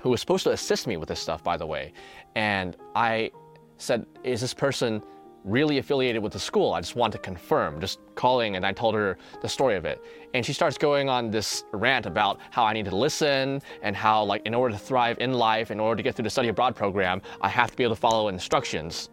who 0.00 0.10
was 0.10 0.20
supposed 0.20 0.44
to 0.44 0.52
assist 0.52 0.86
me 0.86 0.96
with 0.96 1.08
this 1.08 1.20
stuff, 1.20 1.42
by 1.42 1.56
the 1.56 1.66
way, 1.66 1.92
and 2.36 2.76
I 2.94 3.30
said, 3.78 4.06
Is 4.22 4.40
this 4.40 4.54
person 4.54 5.02
really 5.44 5.78
affiliated 5.78 6.22
with 6.22 6.32
the 6.32 6.38
school. 6.38 6.72
I 6.72 6.80
just 6.80 6.96
want 6.96 7.12
to 7.12 7.18
confirm, 7.18 7.80
just 7.80 8.00
calling, 8.14 8.56
and 8.56 8.66
I 8.66 8.72
told 8.72 8.94
her 8.94 9.16
the 9.40 9.48
story 9.48 9.76
of 9.76 9.84
it. 9.84 10.04
And 10.34 10.44
she 10.44 10.52
starts 10.52 10.76
going 10.76 11.08
on 11.08 11.30
this 11.30 11.64
rant 11.72 12.06
about 12.06 12.38
how 12.50 12.64
I 12.64 12.72
need 12.72 12.84
to 12.86 12.96
listen 12.96 13.62
and 13.82 13.96
how, 13.96 14.24
like, 14.24 14.42
in 14.44 14.54
order 14.54 14.74
to 14.74 14.78
thrive 14.78 15.18
in 15.20 15.32
life, 15.32 15.70
in 15.70 15.80
order 15.80 15.96
to 15.96 16.02
get 16.02 16.14
through 16.14 16.24
the 16.24 16.30
study 16.30 16.48
abroad 16.48 16.76
program, 16.76 17.22
I 17.40 17.48
have 17.48 17.70
to 17.70 17.76
be 17.76 17.84
able 17.84 17.94
to 17.94 18.00
follow 18.00 18.28
instructions. 18.28 19.10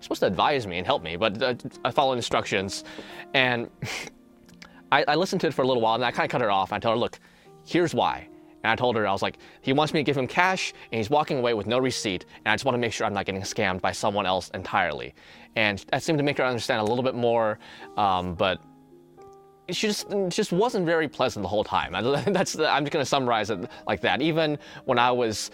Supposed 0.00 0.20
to 0.20 0.26
advise 0.26 0.66
me 0.66 0.78
and 0.78 0.86
help 0.86 1.02
me, 1.02 1.16
but 1.16 1.42
uh, 1.42 1.54
I 1.84 1.90
follow 1.90 2.12
instructions. 2.12 2.84
And 3.34 3.70
I, 4.92 5.04
I 5.06 5.14
listened 5.14 5.40
to 5.42 5.46
it 5.46 5.54
for 5.54 5.62
a 5.62 5.66
little 5.66 5.82
while, 5.82 5.94
and 5.94 6.04
I 6.04 6.10
kind 6.10 6.24
of 6.26 6.30
cut 6.30 6.40
her 6.40 6.50
off. 6.50 6.72
I 6.72 6.78
told 6.78 6.96
her, 6.96 6.98
look, 6.98 7.18
here's 7.64 7.94
why. 7.94 8.26
And 8.62 8.70
I 8.70 8.76
told 8.76 8.96
her, 8.96 9.06
I 9.06 9.12
was 9.12 9.22
like, 9.22 9.38
he 9.62 9.72
wants 9.72 9.94
me 9.94 10.00
to 10.00 10.04
give 10.04 10.16
him 10.16 10.26
cash 10.26 10.74
and 10.92 10.98
he's 10.98 11.08
walking 11.08 11.38
away 11.38 11.54
with 11.54 11.66
no 11.66 11.78
receipt. 11.78 12.26
And 12.44 12.48
I 12.48 12.54
just 12.54 12.64
want 12.64 12.74
to 12.74 12.78
make 12.78 12.92
sure 12.92 13.06
I'm 13.06 13.14
not 13.14 13.24
getting 13.24 13.40
scammed 13.40 13.80
by 13.80 13.92
someone 13.92 14.26
else 14.26 14.50
entirely. 14.50 15.14
And 15.56 15.82
that 15.90 16.02
seemed 16.02 16.18
to 16.18 16.24
make 16.24 16.36
her 16.38 16.44
understand 16.44 16.80
a 16.80 16.84
little 16.84 17.02
bit 17.02 17.14
more. 17.14 17.58
Um, 17.96 18.34
but 18.34 18.60
she 19.70 19.86
just 19.86 20.08
just 20.28 20.52
wasn't 20.52 20.84
very 20.84 21.08
pleasant 21.08 21.42
the 21.42 21.48
whole 21.48 21.64
time. 21.64 21.92
That's 22.26 22.58
I'm 22.58 22.84
just 22.84 22.92
to 22.92 23.04
summarize 23.04 23.50
it 23.50 23.70
like 23.86 24.00
that. 24.02 24.20
Even 24.20 24.58
when 24.84 24.98
I 24.98 25.10
was 25.10 25.50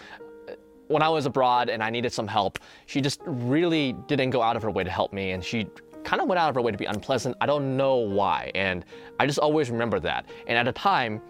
when 0.87 1.01
I 1.01 1.09
was 1.09 1.25
abroad 1.25 1.69
and 1.69 1.83
I 1.83 1.89
needed 1.89 2.13
some 2.13 2.27
help, 2.27 2.59
she 2.85 3.01
just 3.01 3.21
really 3.25 3.93
didn't 4.07 4.29
go 4.29 4.41
out 4.41 4.55
of 4.55 4.61
her 4.63 4.71
way 4.71 4.83
to 4.83 4.89
help 4.89 5.13
me, 5.13 5.31
and 5.31 5.43
she 5.43 5.67
kind 6.03 6.21
of 6.21 6.27
went 6.27 6.39
out 6.39 6.49
of 6.49 6.55
her 6.55 6.61
way 6.61 6.71
to 6.71 6.77
be 6.77 6.85
unpleasant. 6.85 7.35
I 7.41 7.45
don't 7.45 7.75
know 7.75 7.95
why, 7.95 8.51
and 8.55 8.85
I 9.19 9.25
just 9.25 9.39
always 9.39 9.69
remember 9.69 9.99
that. 10.01 10.25
And 10.47 10.57
at 10.57 10.67
a 10.67 10.71
time, 10.71 11.21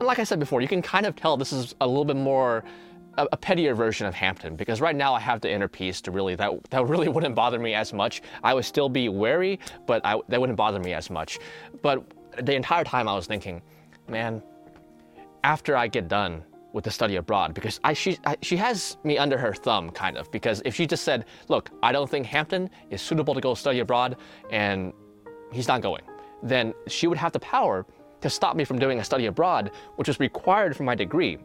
like 0.00 0.18
I 0.18 0.24
said 0.24 0.38
before, 0.38 0.60
you 0.60 0.68
can 0.68 0.82
kind 0.82 1.06
of 1.06 1.16
tell 1.16 1.36
this 1.36 1.52
is 1.52 1.74
a 1.80 1.86
little 1.86 2.04
bit 2.04 2.16
more 2.16 2.64
a, 3.16 3.26
a, 3.32 3.36
pettier 3.36 3.74
version 3.74 4.06
of 4.06 4.14
Hampton 4.14 4.56
because 4.56 4.80
right 4.80 4.96
now 4.96 5.14
I 5.14 5.20
have 5.20 5.40
the 5.40 5.50
inner 5.50 5.68
peace 5.68 6.00
to 6.02 6.10
really 6.10 6.34
that 6.34 6.52
that 6.70 6.86
really 6.88 7.08
wouldn't 7.08 7.34
bother 7.34 7.58
me 7.58 7.74
as 7.74 7.92
much. 7.92 8.22
I 8.42 8.54
would 8.54 8.64
still 8.64 8.88
be 8.88 9.08
wary, 9.08 9.58
but 9.86 10.04
I, 10.04 10.20
that 10.28 10.40
wouldn't 10.40 10.56
bother 10.56 10.80
me 10.80 10.92
as 10.92 11.10
much. 11.10 11.38
But 11.82 12.04
the 12.42 12.54
entire 12.54 12.84
time 12.84 13.08
I 13.08 13.14
was 13.14 13.26
thinking, 13.26 13.62
man, 14.08 14.42
after 15.44 15.76
I 15.76 15.86
get 15.86 16.08
done 16.08 16.42
with 16.74 16.84
the 16.84 16.90
study 16.90 17.16
abroad, 17.16 17.54
because 17.54 17.80
I 17.84 17.94
she 17.94 18.18
I, 18.26 18.36
she 18.42 18.56
has 18.56 18.98
me 19.04 19.16
under 19.16 19.38
her 19.38 19.54
thumb 19.54 19.90
kind 19.90 20.18
of 20.18 20.30
because 20.30 20.60
if 20.64 20.74
she 20.74 20.86
just 20.86 21.04
said, 21.04 21.24
look, 21.48 21.70
I 21.82 21.92
don't 21.92 22.10
think 22.10 22.26
Hampton 22.26 22.68
is 22.90 23.00
suitable 23.00 23.32
to 23.32 23.40
go 23.40 23.54
study 23.54 23.78
abroad, 23.78 24.16
and 24.50 24.92
he's 25.52 25.68
not 25.68 25.80
going, 25.80 26.02
then 26.42 26.74
she 26.88 27.06
would 27.06 27.16
have 27.16 27.32
the 27.32 27.40
power 27.40 27.86
to 28.20 28.28
stop 28.28 28.56
me 28.56 28.64
from 28.64 28.78
doing 28.78 28.98
a 28.98 29.04
study 29.04 29.26
abroad, 29.26 29.70
which 29.96 30.08
was 30.08 30.18
required 30.18 30.76
for 30.76 30.82
my 30.82 30.96
degree. 30.96 31.38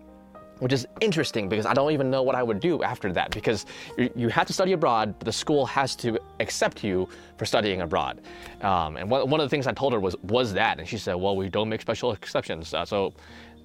Which 0.60 0.74
is 0.74 0.86
interesting 1.00 1.48
because 1.48 1.66
I 1.66 1.74
don't 1.74 1.94
even 1.94 2.10
know 2.12 2.22
what 2.22 2.36
I 2.36 2.44
would 2.44 2.60
do 2.60 2.84
after 2.84 3.14
that 3.14 3.32
because 3.32 3.66
you, 3.98 4.10
you 4.14 4.28
have 4.28 4.46
to 4.48 4.52
study 4.52 4.74
abroad, 4.74 5.16
but 5.18 5.26
the 5.26 5.32
school 5.32 5.66
has 5.68 5.96
to 6.04 6.20
accept 6.42 6.84
you 6.84 7.08
for 7.38 7.46
studying 7.46 7.80
abroad. 7.80 8.20
Um, 8.60 8.98
and 8.98 9.10
one, 9.10 9.30
one 9.30 9.40
of 9.40 9.46
the 9.46 9.50
things 9.50 9.68
I 9.68 9.72
told 9.72 9.94
her 9.94 10.02
was 10.02 10.18
was 10.24 10.52
that, 10.56 10.78
and 10.80 10.86
she 10.86 10.98
said, 10.98 11.14
"Well, 11.14 11.38
we 11.38 11.48
don't 11.48 11.70
make 11.70 11.80
special 11.80 12.12
exceptions." 12.12 12.74
Uh, 12.74 12.84
so 12.84 13.14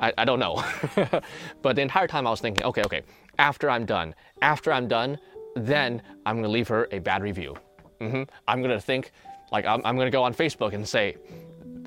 I, 0.00 0.12
I 0.18 0.24
don't 0.24 0.38
know. 0.38 0.62
but 1.62 1.76
the 1.76 1.82
entire 1.82 2.06
time 2.06 2.26
I 2.26 2.30
was 2.30 2.40
thinking, 2.40 2.64
okay, 2.64 2.82
okay, 2.82 3.02
after 3.38 3.70
I'm 3.70 3.86
done, 3.86 4.14
after 4.42 4.72
I'm 4.72 4.88
done, 4.88 5.18
then 5.56 6.02
I'm 6.26 6.36
gonna 6.36 6.48
leave 6.48 6.68
her 6.68 6.88
a 6.90 6.98
bad 6.98 7.22
review. 7.22 7.56
Mm-hmm. 8.00 8.22
I'm 8.48 8.62
gonna 8.62 8.80
think, 8.80 9.12
like, 9.52 9.64
I'm, 9.66 9.80
I'm 9.84 9.96
gonna 9.96 10.10
go 10.10 10.22
on 10.22 10.34
Facebook 10.34 10.72
and 10.72 10.86
say, 10.86 11.16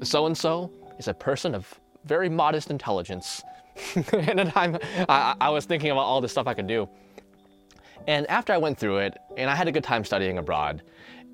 so 0.04 0.26
and 0.26 0.38
so 0.38 0.72
is 0.98 1.08
a 1.08 1.14
person 1.14 1.54
of 1.54 1.80
very 2.06 2.30
modest 2.30 2.70
intelligence. 2.70 3.44
and 3.96 4.40
then 4.40 4.52
I'm, 4.56 4.78
I, 5.10 5.36
I 5.40 5.50
was 5.50 5.66
thinking 5.66 5.92
about 5.92 6.02
all 6.02 6.22
the 6.22 6.30
stuff 6.30 6.48
I 6.48 6.54
could 6.54 6.68
do. 6.68 6.90
And 8.08 8.26
after 8.28 8.54
I 8.54 8.58
went 8.58 8.78
through 8.78 9.00
it, 9.00 9.18
and 9.36 9.50
I 9.50 9.56
had 9.56 9.68
a 9.68 9.72
good 9.72 9.84
time 9.84 10.06
studying 10.06 10.38
abroad, 10.38 10.82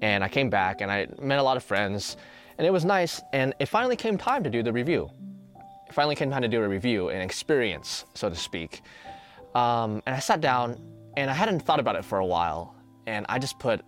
and 0.01 0.23
I 0.23 0.27
came 0.27 0.49
back 0.49 0.81
and 0.81 0.91
I 0.91 1.07
met 1.21 1.39
a 1.39 1.43
lot 1.43 1.55
of 1.55 1.63
friends, 1.63 2.17
and 2.57 2.65
it 2.65 2.71
was 2.71 2.83
nice, 2.83 3.21
and 3.31 3.53
it 3.59 3.67
finally 3.67 3.95
came 3.95 4.17
time 4.17 4.43
to 4.43 4.49
do 4.49 4.63
the 4.63 4.73
review. 4.73 5.09
Finally 5.93 6.15
came 6.15 6.31
time 6.31 6.41
to 6.41 6.47
do 6.47 6.63
a 6.63 6.67
review, 6.67 7.09
an 7.09 7.21
experience, 7.21 8.05
so 8.15 8.27
to 8.27 8.35
speak. 8.35 8.81
Um, 9.53 10.01
and 10.07 10.15
I 10.15 10.19
sat 10.19 10.41
down, 10.41 10.81
and 11.15 11.29
I 11.29 11.33
hadn't 11.33 11.59
thought 11.59 11.79
about 11.79 11.95
it 11.95 12.03
for 12.03 12.17
a 12.17 12.25
while, 12.25 12.75
and 13.05 13.27
I 13.29 13.37
just 13.37 13.59
put 13.59 13.81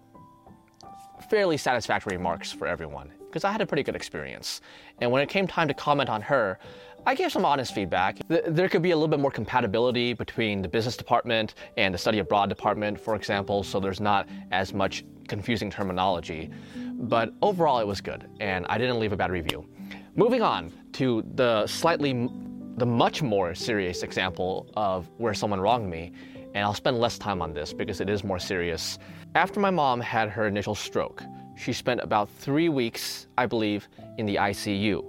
fairly 1.32 1.58
satisfactory 1.58 2.20
marks 2.20 2.52
for 2.52 2.68
everyone 2.68 3.12
because 3.26 3.44
I 3.44 3.52
had 3.52 3.60
a 3.60 3.66
pretty 3.66 3.82
good 3.82 3.96
experience. 3.96 4.62
And 5.02 5.12
when 5.12 5.24
it 5.24 5.30
came 5.30 5.48
time 5.48 5.68
to 5.68 5.74
comment 5.74 6.08
on 6.08 6.22
her, 6.22 6.60
I 7.08 7.16
gave 7.16 7.32
some 7.32 7.44
honest 7.44 7.74
feedback. 7.74 8.20
There 8.28 8.70
could 8.70 8.84
be 8.84 8.92
a 8.92 8.96
little 8.96 9.08
bit 9.08 9.20
more 9.20 9.32
compatibility 9.32 10.14
between 10.14 10.62
the 10.62 10.68
business 10.68 10.96
department 10.96 11.56
and 11.76 11.92
the 11.92 11.98
study 11.98 12.20
abroad 12.20 12.50
department, 12.50 13.00
for 13.00 13.16
example, 13.16 13.64
so 13.64 13.80
there's 13.80 14.00
not 14.00 14.30
as 14.52 14.76
much 14.76 15.04
confusing 15.28 15.72
terminology. 15.72 16.52
But 16.76 17.34
overall, 17.42 17.80
it 17.80 17.88
was 17.88 18.00
good, 18.00 18.30
and 18.40 18.68
I 18.70 18.78
didn't 18.78 19.00
leave 19.00 19.12
a 19.12 19.18
bad 19.18 19.32
review. 19.32 19.68
Moving 20.18 20.42
on 20.42 20.72
to 20.94 21.26
the 21.36 21.68
slightly, 21.68 22.30
the 22.78 22.86
much 22.86 23.22
more 23.22 23.54
serious 23.54 24.02
example 24.02 24.66
of 24.78 25.10
where 25.18 25.34
someone 25.34 25.60
wronged 25.60 25.90
me, 25.90 26.14
and 26.54 26.64
I'll 26.64 26.74
spend 26.74 27.02
less 27.02 27.18
time 27.18 27.42
on 27.42 27.54
this 27.54 27.74
because 27.74 28.00
it 28.00 28.10
is 28.10 28.24
more 28.24 28.40
serious. 28.40 28.98
After 29.36 29.60
my 29.60 29.72
mom 29.72 30.00
had 30.00 30.30
her 30.30 30.48
initial 30.48 30.74
stroke, 30.74 31.22
she 31.58 31.74
spent 31.74 32.00
about 32.00 32.30
three 32.30 32.70
weeks, 32.70 33.28
I 33.38 33.46
believe, 33.46 33.90
in 34.18 34.26
the 34.26 34.36
ICU. 34.36 35.04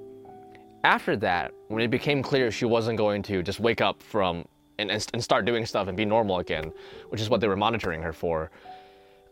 After 0.82 1.14
that, 1.18 1.52
when 1.68 1.82
it 1.82 1.88
became 1.88 2.20
clear 2.20 2.50
she 2.50 2.64
wasn't 2.64 2.98
going 2.98 3.22
to 3.24 3.44
just 3.44 3.60
wake 3.60 3.80
up 3.80 4.02
from 4.02 4.44
and, 4.80 4.90
and 4.90 5.22
start 5.22 5.44
doing 5.44 5.66
stuff 5.66 5.86
and 5.86 5.96
be 5.96 6.04
normal 6.04 6.40
again, 6.40 6.72
which 7.10 7.20
is 7.20 7.30
what 7.30 7.40
they 7.40 7.46
were 7.46 7.56
monitoring 7.56 8.02
her 8.02 8.12
for, 8.12 8.50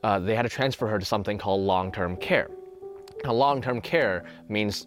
uh, 0.04 0.20
they 0.20 0.36
had 0.36 0.42
to 0.42 0.48
transfer 0.48 0.86
her 0.86 1.00
to 1.00 1.04
something 1.04 1.36
called 1.36 1.62
long 1.62 1.90
term 1.90 2.16
care. 2.16 2.48
Now, 3.24 3.32
long 3.32 3.60
term 3.60 3.80
care 3.80 4.24
means 4.48 4.86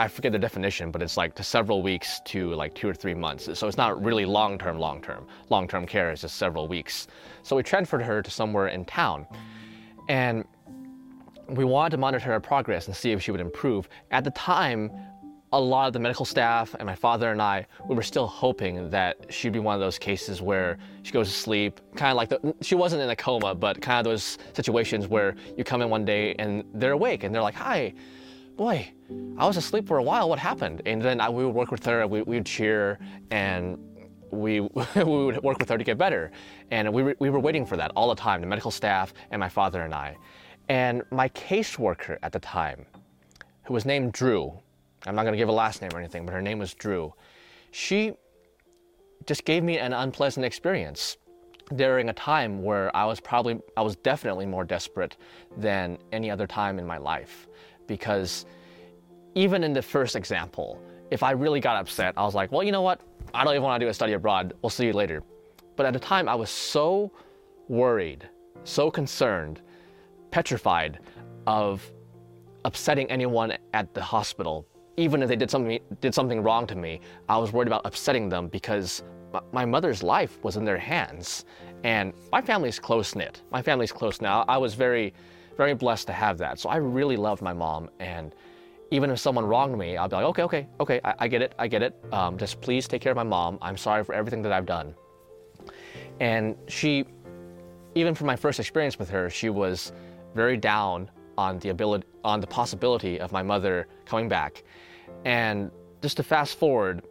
I 0.00 0.06
forget 0.06 0.30
the 0.30 0.38
definition, 0.38 0.92
but 0.92 1.02
it's 1.02 1.16
like 1.16 1.34
to 1.34 1.42
several 1.42 1.82
weeks 1.82 2.20
to 2.26 2.54
like 2.54 2.74
two 2.74 2.88
or 2.88 2.94
three 2.94 3.14
months. 3.14 3.48
So 3.58 3.66
it's 3.66 3.76
not 3.76 4.02
really 4.02 4.24
long 4.24 4.56
term, 4.56 4.78
long 4.78 5.02
term. 5.02 5.26
Long 5.50 5.66
term 5.66 5.86
care 5.86 6.12
is 6.12 6.20
just 6.20 6.36
several 6.36 6.68
weeks. 6.68 7.08
So 7.42 7.56
we 7.56 7.64
transferred 7.64 8.02
her 8.02 8.22
to 8.22 8.30
somewhere 8.30 8.68
in 8.68 8.84
town. 8.84 9.26
And 10.08 10.44
we 11.48 11.64
wanted 11.64 11.90
to 11.90 11.96
monitor 11.96 12.26
her 12.26 12.40
progress 12.40 12.86
and 12.86 12.94
see 12.94 13.10
if 13.10 13.22
she 13.22 13.32
would 13.32 13.40
improve. 13.40 13.88
At 14.12 14.22
the 14.22 14.30
time, 14.30 14.92
a 15.52 15.60
lot 15.60 15.86
of 15.86 15.94
the 15.94 15.98
medical 15.98 16.26
staff 16.26 16.74
and 16.78 16.86
my 16.86 16.94
father 16.94 17.32
and 17.32 17.40
I, 17.40 17.66
we 17.88 17.96
were 17.96 18.02
still 18.02 18.26
hoping 18.26 18.90
that 18.90 19.16
she'd 19.30 19.52
be 19.52 19.58
one 19.58 19.74
of 19.74 19.80
those 19.80 19.98
cases 19.98 20.42
where 20.42 20.78
she 21.02 21.10
goes 21.10 21.28
to 21.28 21.34
sleep, 21.34 21.80
kind 21.96 22.10
of 22.10 22.16
like 22.16 22.28
the, 22.28 22.54
she 22.60 22.74
wasn't 22.74 23.02
in 23.02 23.08
a 23.08 23.16
coma, 23.16 23.54
but 23.54 23.80
kind 23.80 24.06
of 24.06 24.10
those 24.10 24.38
situations 24.52 25.08
where 25.08 25.34
you 25.56 25.64
come 25.64 25.80
in 25.80 25.88
one 25.88 26.04
day 26.04 26.34
and 26.38 26.64
they're 26.74 26.92
awake 26.92 27.24
and 27.24 27.34
they're 27.34 27.42
like, 27.42 27.54
hi, 27.54 27.94
boy, 28.58 28.90
I 29.38 29.46
was 29.46 29.56
asleep 29.56 29.86
for 29.86 29.98
a 29.98 30.02
while, 30.02 30.28
what 30.28 30.40
happened? 30.40 30.82
And 30.84 31.00
then 31.00 31.20
I, 31.20 31.30
we 31.30 31.46
would 31.46 31.54
work 31.54 31.70
with 31.70 31.86
her, 31.86 32.04
we, 32.08 32.22
we 32.22 32.36
would 32.36 32.44
cheer 32.44 32.98
and 33.30 33.78
we, 34.32 34.60
we 34.96 35.04
would 35.04 35.42
work 35.44 35.60
with 35.60 35.68
her 35.68 35.78
to 35.78 35.84
get 35.84 35.96
better. 35.96 36.32
And 36.72 36.92
we, 36.92 37.14
we 37.20 37.30
were 37.30 37.38
waiting 37.38 37.64
for 37.64 37.76
that 37.76 37.92
all 37.94 38.08
the 38.08 38.20
time, 38.20 38.40
the 38.40 38.48
medical 38.48 38.72
staff 38.72 39.14
and 39.30 39.38
my 39.38 39.48
father 39.48 39.82
and 39.82 39.94
I. 39.94 40.16
And 40.68 41.02
my 41.12 41.28
caseworker 41.30 42.18
at 42.22 42.32
the 42.32 42.40
time, 42.40 42.84
who 43.62 43.74
was 43.74 43.86
named 43.86 44.12
Drew, 44.12 44.52
I'm 45.06 45.14
not 45.14 45.22
going 45.22 45.32
to 45.32 45.38
give 45.38 45.48
a 45.48 45.52
last 45.52 45.80
name 45.80 45.92
or 45.94 46.00
anything, 46.00 46.26
but 46.26 46.32
her 46.32 46.42
name 46.42 46.58
was 46.58 46.74
Drew, 46.74 47.14
she 47.70 48.12
just 49.24 49.44
gave 49.44 49.62
me 49.62 49.78
an 49.78 49.92
unpleasant 49.92 50.44
experience 50.44 51.16
during 51.76 52.08
a 52.08 52.12
time 52.12 52.62
where 52.62 52.94
I 52.96 53.04
was 53.04 53.20
probably, 53.20 53.60
I 53.76 53.82
was 53.82 53.94
definitely 53.96 54.46
more 54.46 54.64
desperate 54.64 55.16
than 55.56 55.98
any 56.10 56.28
other 56.28 56.46
time 56.46 56.80
in 56.80 56.86
my 56.86 56.98
life. 56.98 57.46
Because 57.88 58.46
even 59.34 59.64
in 59.64 59.72
the 59.72 59.82
first 59.82 60.14
example, 60.14 60.80
if 61.10 61.24
I 61.24 61.32
really 61.32 61.58
got 61.58 61.76
upset, 61.76 62.14
I 62.16 62.22
was 62.22 62.36
like, 62.36 62.52
well, 62.52 62.62
you 62.62 62.70
know 62.70 62.82
what? 62.82 63.00
I 63.34 63.42
don't 63.42 63.54
even 63.54 63.64
want 63.64 63.80
to 63.80 63.86
do 63.86 63.90
a 63.90 63.94
study 63.94 64.12
abroad. 64.12 64.52
We'll 64.62 64.70
see 64.70 64.86
you 64.86 64.92
later. 64.92 65.24
But 65.74 65.86
at 65.86 65.92
the 65.92 65.98
time, 65.98 66.28
I 66.28 66.36
was 66.36 66.50
so 66.50 67.10
worried, 67.68 68.28
so 68.62 68.90
concerned 68.90 69.62
petrified 70.30 71.00
of 71.46 71.90
upsetting 72.64 73.10
anyone 73.10 73.54
at 73.72 73.94
the 73.94 74.02
hospital. 74.02 74.66
Even 74.96 75.22
if 75.22 75.28
they 75.28 75.36
did 75.36 75.50
something, 75.50 75.78
did 76.00 76.14
something 76.14 76.42
wrong 76.42 76.66
to 76.66 76.74
me, 76.74 77.00
I 77.28 77.38
was 77.38 77.52
worried 77.52 77.68
about 77.68 77.82
upsetting 77.84 78.28
them 78.28 78.48
because 78.48 79.02
my 79.52 79.64
mother's 79.64 80.02
life 80.02 80.42
was 80.42 80.56
in 80.56 80.64
their 80.64 80.78
hands. 80.78 81.44
And 81.84 82.12
my 82.32 82.42
family's 82.42 82.78
close 82.78 83.14
knit. 83.14 83.42
My 83.50 83.62
family's 83.62 83.92
close 83.92 84.20
now. 84.20 84.44
I 84.48 84.58
was 84.58 84.74
very, 84.74 85.14
very 85.58 85.74
blessed 85.74 86.06
to 86.06 86.12
have 86.14 86.38
that. 86.38 86.58
So 86.58 86.70
I 86.70 86.76
really 86.76 87.16
loved 87.16 87.42
my 87.42 87.52
mom. 87.52 87.90
And 87.98 88.34
even 88.90 89.10
if 89.10 89.18
someone 89.18 89.44
wronged 89.44 89.76
me, 89.76 89.98
I'll 89.98 90.08
be 90.08 90.16
like, 90.16 90.24
okay, 90.26 90.42
okay, 90.44 90.66
okay, 90.80 91.00
I, 91.04 91.14
I 91.18 91.28
get 91.28 91.42
it, 91.42 91.52
I 91.58 91.68
get 91.68 91.82
it. 91.82 91.94
Um, 92.12 92.38
just 92.38 92.60
please 92.62 92.88
take 92.88 93.02
care 93.02 93.12
of 93.12 93.16
my 93.16 93.24
mom. 93.24 93.58
I'm 93.60 93.76
sorry 93.76 94.04
for 94.04 94.14
everything 94.14 94.40
that 94.42 94.52
I've 94.52 94.64
done. 94.64 94.94
And 96.20 96.56
she, 96.68 97.04
even 97.94 98.14
from 98.14 98.28
my 98.28 98.36
first 98.36 98.60
experience 98.60 98.98
with 98.98 99.10
her, 99.10 99.28
she 99.28 99.50
was 99.50 99.92
very 100.34 100.56
down 100.56 101.10
on 101.36 101.58
the 101.58 101.68
ability 101.68 102.06
on 102.24 102.40
the 102.40 102.46
possibility 102.46 103.20
of 103.20 103.32
my 103.32 103.42
mother 103.42 103.88
coming 104.06 104.28
back. 104.28 104.62
And 105.24 105.70
just 106.02 106.16
to 106.18 106.22
fast 106.22 106.56
forward, 106.56 107.02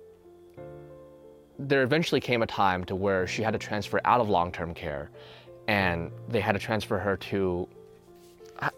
there 1.59 1.83
eventually 1.83 2.21
came 2.21 2.43
a 2.43 2.47
time 2.47 2.83
to 2.85 2.95
where 2.95 3.27
she 3.27 3.41
had 3.41 3.51
to 3.53 3.59
transfer 3.59 3.99
out 4.05 4.21
of 4.21 4.29
long-term 4.29 4.73
care 4.73 5.09
and 5.67 6.11
they 6.29 6.39
had 6.39 6.53
to 6.53 6.59
transfer 6.59 6.97
her 6.97 7.17
to 7.17 7.67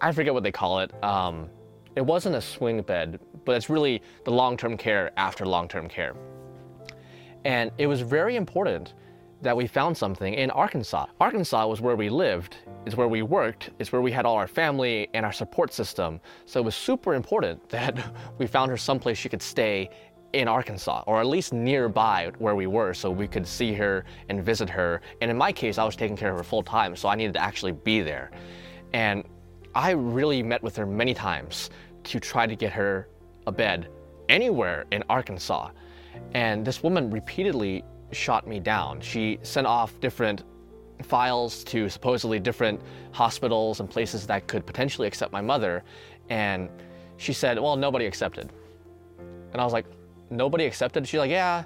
I 0.02 0.12
forget 0.12 0.34
what 0.34 0.44
they 0.44 0.52
call 0.52 0.80
it. 0.80 0.92
Um, 1.04 1.50
it 1.96 2.06
wasn't 2.06 2.36
a 2.36 2.42
swing 2.42 2.82
bed, 2.82 3.20
but 3.46 3.56
it's 3.56 3.70
really 3.70 4.02
the 4.26 4.32
long 4.32 4.58
term 4.58 4.78
care 4.78 5.12
after 5.18 5.46
long 5.46 5.68
term 5.68 5.88
care. 5.88 6.16
And 7.46 7.72
it 7.78 7.88
was 7.88 8.02
very 8.02 8.36
important 8.36 8.94
that 9.42 9.56
we 9.56 9.68
found 9.68 9.98
something 9.98 10.34
in 10.34 10.52
Arkansas. 10.52 11.06
Arkansas 11.22 11.66
was 11.68 11.80
where 11.80 11.96
we 11.96 12.10
lived, 12.10 12.58
it's 12.86 12.98
where 12.98 13.08
we 13.08 13.22
worked, 13.22 13.70
it's 13.80 13.92
where 13.92 14.02
we 14.02 14.12
had 14.12 14.26
all 14.26 14.36
our 14.36 14.48
family 14.48 15.08
and 15.14 15.26
our 15.26 15.32
support 15.32 15.74
system. 15.74 16.20
So 16.46 16.60
it 16.60 16.64
was 16.64 16.76
super 16.76 17.14
important 17.14 17.70
that 17.70 18.14
we 18.38 18.48
found 18.48 18.70
her 18.72 18.78
someplace 18.78 19.18
she 19.18 19.30
could 19.30 19.42
stay 19.42 19.90
in 20.34 20.48
Arkansas, 20.48 21.04
or 21.08 21.20
at 21.20 21.26
least 21.26 21.54
nearby 21.54 22.32
where 22.38 22.56
we 22.56 22.68
were, 22.68 22.94
so 22.94 23.10
we 23.10 23.28
could 23.28 23.48
see 23.48 23.74
her 23.74 24.06
and 24.28 24.44
visit 24.44 24.70
her. 24.70 25.02
And 25.22 25.32
in 25.32 25.38
my 25.38 25.52
case, 25.52 25.78
I 25.78 25.84
was 25.86 25.96
taking 25.96 26.16
care 26.16 26.32
of 26.32 26.38
her 26.38 26.44
full 26.44 26.62
time, 26.62 26.96
so 26.96 27.10
I 27.10 27.16
needed 27.16 27.34
to 27.34 27.42
actually 27.42 27.72
be 27.72 28.02
there. 28.02 28.30
And 28.94 29.24
I 29.80 29.92
really 29.92 30.44
met 30.44 30.62
with 30.62 30.76
her 30.76 30.86
many 30.86 31.14
times 31.14 31.70
to 32.04 32.20
try 32.20 32.46
to 32.46 32.54
get 32.54 32.74
her 32.74 33.08
a 33.48 33.52
bed 33.54 33.88
anywhere 34.28 34.84
in 34.92 35.06
Arkansas. 35.10 35.70
And 36.34 36.66
this 36.66 36.84
woman 36.84 37.10
repeatedly 37.10 37.86
shot 38.12 38.46
me 38.46 38.60
down. 38.60 39.00
She 39.00 39.40
sent 39.42 39.66
off 39.66 39.98
different 40.02 40.44
files 41.04 41.64
to 41.64 41.88
supposedly 41.88 42.42
different 42.42 42.82
hospitals 43.14 43.80
and 43.80 43.90
places 43.90 44.28
that 44.28 44.48
could 44.48 44.66
potentially 44.66 45.08
accept 45.08 45.32
my 45.32 45.40
mother. 45.40 45.86
And 46.28 46.68
she 47.16 47.32
said, 47.32 47.58
Well, 47.58 47.78
nobody 47.78 48.06
accepted. 48.06 48.52
And 49.54 49.62
I 49.62 49.64
was 49.64 49.72
like, 49.72 49.86
Nobody 50.30 50.66
accepted? 50.66 51.08
She's 51.08 51.22
like, 51.22 51.32
Yeah. 51.32 51.64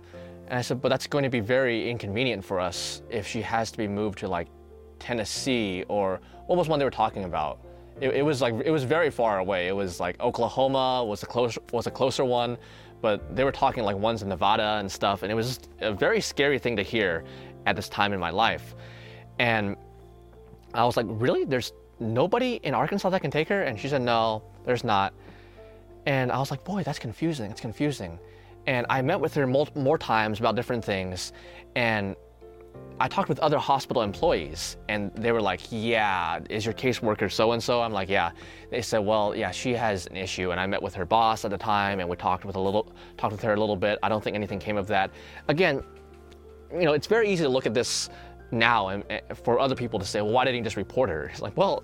And 0.50 0.60
I 0.60 0.62
said, 0.62 0.84
But 0.84 0.90
that's 0.90 1.08
going 1.08 1.24
to 1.24 1.32
be 1.32 1.40
very 1.40 1.90
inconvenient 1.90 2.46
for 2.46 2.60
us 2.60 3.02
if 3.10 3.26
she 3.26 3.42
has 3.42 3.72
to 3.72 3.78
be 3.80 3.88
moved 3.88 4.20
to 4.20 4.28
like 4.28 4.50
Tennessee 5.00 5.84
or 5.88 6.22
what 6.46 6.60
was 6.60 6.68
one 6.68 6.78
they 6.78 6.86
were 6.86 6.92
talking 6.92 7.24
about? 7.24 7.58
It, 8.02 8.10
it 8.10 8.22
was 8.24 8.42
like, 8.42 8.56
it 8.66 8.72
was 8.72 8.84
very 8.84 9.10
far 9.10 9.40
away. 9.40 9.68
It 9.68 9.76
was 9.76 10.00
like 10.00 10.20
Oklahoma 10.20 11.04
was 11.04 11.24
a, 11.24 11.26
close, 11.26 11.58
was 11.72 11.88
a 11.88 11.92
closer 11.92 12.26
one 12.26 12.58
but 13.04 13.36
they 13.36 13.44
were 13.44 13.52
talking 13.52 13.84
like 13.84 13.98
ones 13.98 14.22
in 14.22 14.30
Nevada 14.30 14.78
and 14.80 14.90
stuff, 14.90 15.24
and 15.24 15.32
it 15.32 15.36
was 15.36 15.60
a 15.82 15.92
very 15.92 16.22
scary 16.22 16.58
thing 16.58 16.78
to 16.78 16.84
hear 16.84 17.26
at 17.66 17.76
this 17.76 17.90
time 17.90 18.14
in 18.14 18.20
my 18.20 18.30
life. 18.30 18.76
And 19.40 19.76
I 20.74 20.86
was 20.86 20.96
like, 20.96 21.06
really? 21.10 21.44
There's 21.44 21.74
nobody 22.00 22.62
in 22.64 22.74
Arkansas 22.74 23.10
that 23.10 23.20
can 23.20 23.30
take 23.30 23.50
her? 23.50 23.64
And 23.64 23.78
she 23.78 23.90
said, 23.90 24.02
no, 24.02 24.42
there's 24.66 24.86
not. 24.86 25.14
And 26.06 26.32
I 26.32 26.40
was 26.40 26.50
like, 26.50 26.64
boy, 26.64 26.84
that's 26.84 26.98
confusing. 26.98 27.52
It's 27.52 27.60
confusing. 27.60 28.18
And 28.68 28.86
I 28.90 29.02
met 29.02 29.20
with 29.20 29.34
her 29.34 29.46
more 29.48 29.98
times 29.98 30.40
about 30.40 30.56
different 30.56 30.86
things. 30.86 31.34
And 31.76 32.16
I 33.00 33.08
talked 33.08 33.28
with 33.28 33.40
other 33.40 33.58
hospital 33.58 34.04
employees 34.04 34.78
and 34.88 35.12
they 35.16 35.32
were 35.32 35.42
like, 35.42 35.62
Yeah, 35.72 36.40
is 36.50 36.66
your 36.66 36.74
caseworker 36.74 37.32
so 37.32 37.52
and 37.52 37.62
so? 37.62 37.82
I'm 37.82 37.92
like, 37.92 38.10
Yeah. 38.10 38.32
They 38.70 38.82
said, 38.82 39.00
Well, 39.00 39.36
yeah, 39.36 39.52
she 39.52 39.74
has 39.74 40.06
an 40.08 40.16
issue. 40.16 40.52
And 40.52 40.60
I 40.60 40.68
met 40.68 40.82
with 40.82 40.94
her 40.96 41.06
boss 41.06 41.44
at 41.44 41.52
the 41.52 41.58
time 41.58 42.00
and 42.00 42.08
we 42.08 42.16
talked 42.16 42.46
with 42.46 42.56
a 42.56 42.60
little 42.60 42.94
talked 43.18 43.32
with 43.32 43.42
her 43.42 43.54
a 43.54 43.60
little 43.60 43.76
bit. 43.76 44.00
I 44.04 44.10
don't 44.10 44.24
think 44.24 44.36
anything 44.36 44.60
came 44.60 44.78
of 44.78 44.88
that. 44.88 45.12
Again, 45.48 45.84
you 46.72 46.86
know, 46.86 46.94
it's 46.94 47.08
very 47.08 47.30
easy 47.30 47.44
to 47.44 47.50
look 47.50 47.66
at 47.66 47.74
this 47.74 48.10
now 48.52 48.90
and, 48.90 49.04
and 49.10 49.22
for 49.44 49.60
other 49.60 49.76
people 49.76 50.00
to 50.00 50.06
say, 50.06 50.22
Well, 50.22 50.32
why 50.32 50.46
didn't 50.46 50.60
you 50.60 50.64
just 50.64 50.78
report 50.78 51.10
her? 51.10 51.26
It's 51.26 51.42
like, 51.42 51.58
well, 51.58 51.84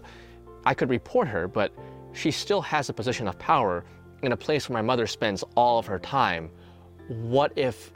I 0.66 0.74
could 0.74 0.90
report 0.90 1.28
her, 1.28 1.48
but 1.48 1.74
she 2.14 2.32
still 2.32 2.62
has 2.62 2.90
a 2.90 2.94
position 2.94 3.28
of 3.28 3.38
power 3.40 3.84
in 4.22 4.32
a 4.32 4.38
place 4.38 4.70
where 4.70 4.76
my 4.76 4.86
mother 4.86 5.08
spends 5.08 5.44
all 5.56 5.80
of 5.80 5.86
her 5.88 6.00
time. 6.00 6.52
What 7.08 7.52
if 7.56 7.92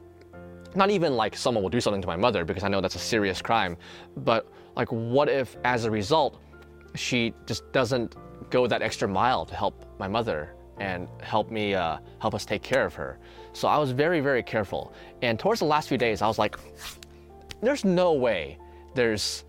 not 0.76 0.90
even 0.90 1.16
like 1.16 1.36
someone 1.36 1.64
will 1.64 1.70
do 1.70 1.82
something 1.82 2.02
to 2.02 2.08
my 2.08 2.16
mother 2.16 2.46
because 2.46 2.64
I 2.64 2.68
know 2.68 2.82
that's 2.82 2.96
a 2.96 3.00
serious 3.00 3.42
crime, 3.42 3.78
but 4.18 4.48
like 4.76 4.92
what 4.92 5.30
if 5.30 5.56
as 5.64 5.86
a 5.86 5.92
result 5.92 6.40
she 6.96 7.34
just 7.46 7.72
doesn't 7.72 8.16
go 8.50 8.68
that 8.68 8.82
extra 8.82 9.08
mile 9.08 9.46
to 9.46 9.56
help 9.56 9.86
my 10.00 10.08
mother 10.08 10.54
and 10.80 11.08
help 11.22 11.52
me 11.52 11.74
uh, 11.74 11.98
help 12.20 12.34
us 12.34 12.46
take 12.46 12.62
care 12.62 12.86
of 12.86 12.94
her. 12.94 13.20
So 13.54 13.68
I 13.68 13.78
was 13.78 13.92
very 13.92 14.20
very 14.20 14.44
careful. 14.44 14.94
And 15.22 15.40
towards 15.40 15.60
the 15.60 15.66
last 15.66 15.88
few 15.88 15.98
days, 15.98 16.22
I 16.22 16.28
was 16.28 16.40
like, 16.40 16.58
there's 17.62 17.86
no 17.86 18.14
way 18.14 18.58
there's 18.96 19.46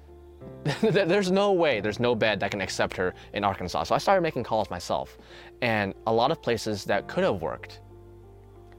there's 0.82 1.30
no 1.30 1.52
way 1.52 1.80
there's 1.80 2.00
no 2.00 2.14
bed 2.14 2.38
that 2.40 2.50
can 2.50 2.60
accept 2.60 2.96
her 2.96 3.14
in 3.32 3.44
Arkansas. 3.44 3.84
So 3.84 3.94
I 3.94 3.98
started 3.98 4.20
making 4.20 4.44
calls 4.44 4.70
myself, 4.70 5.18
and 5.62 5.94
a 6.06 6.12
lot 6.12 6.30
of 6.30 6.42
places 6.42 6.84
that 6.84 7.08
could 7.08 7.24
have 7.24 7.40
worked 7.40 7.80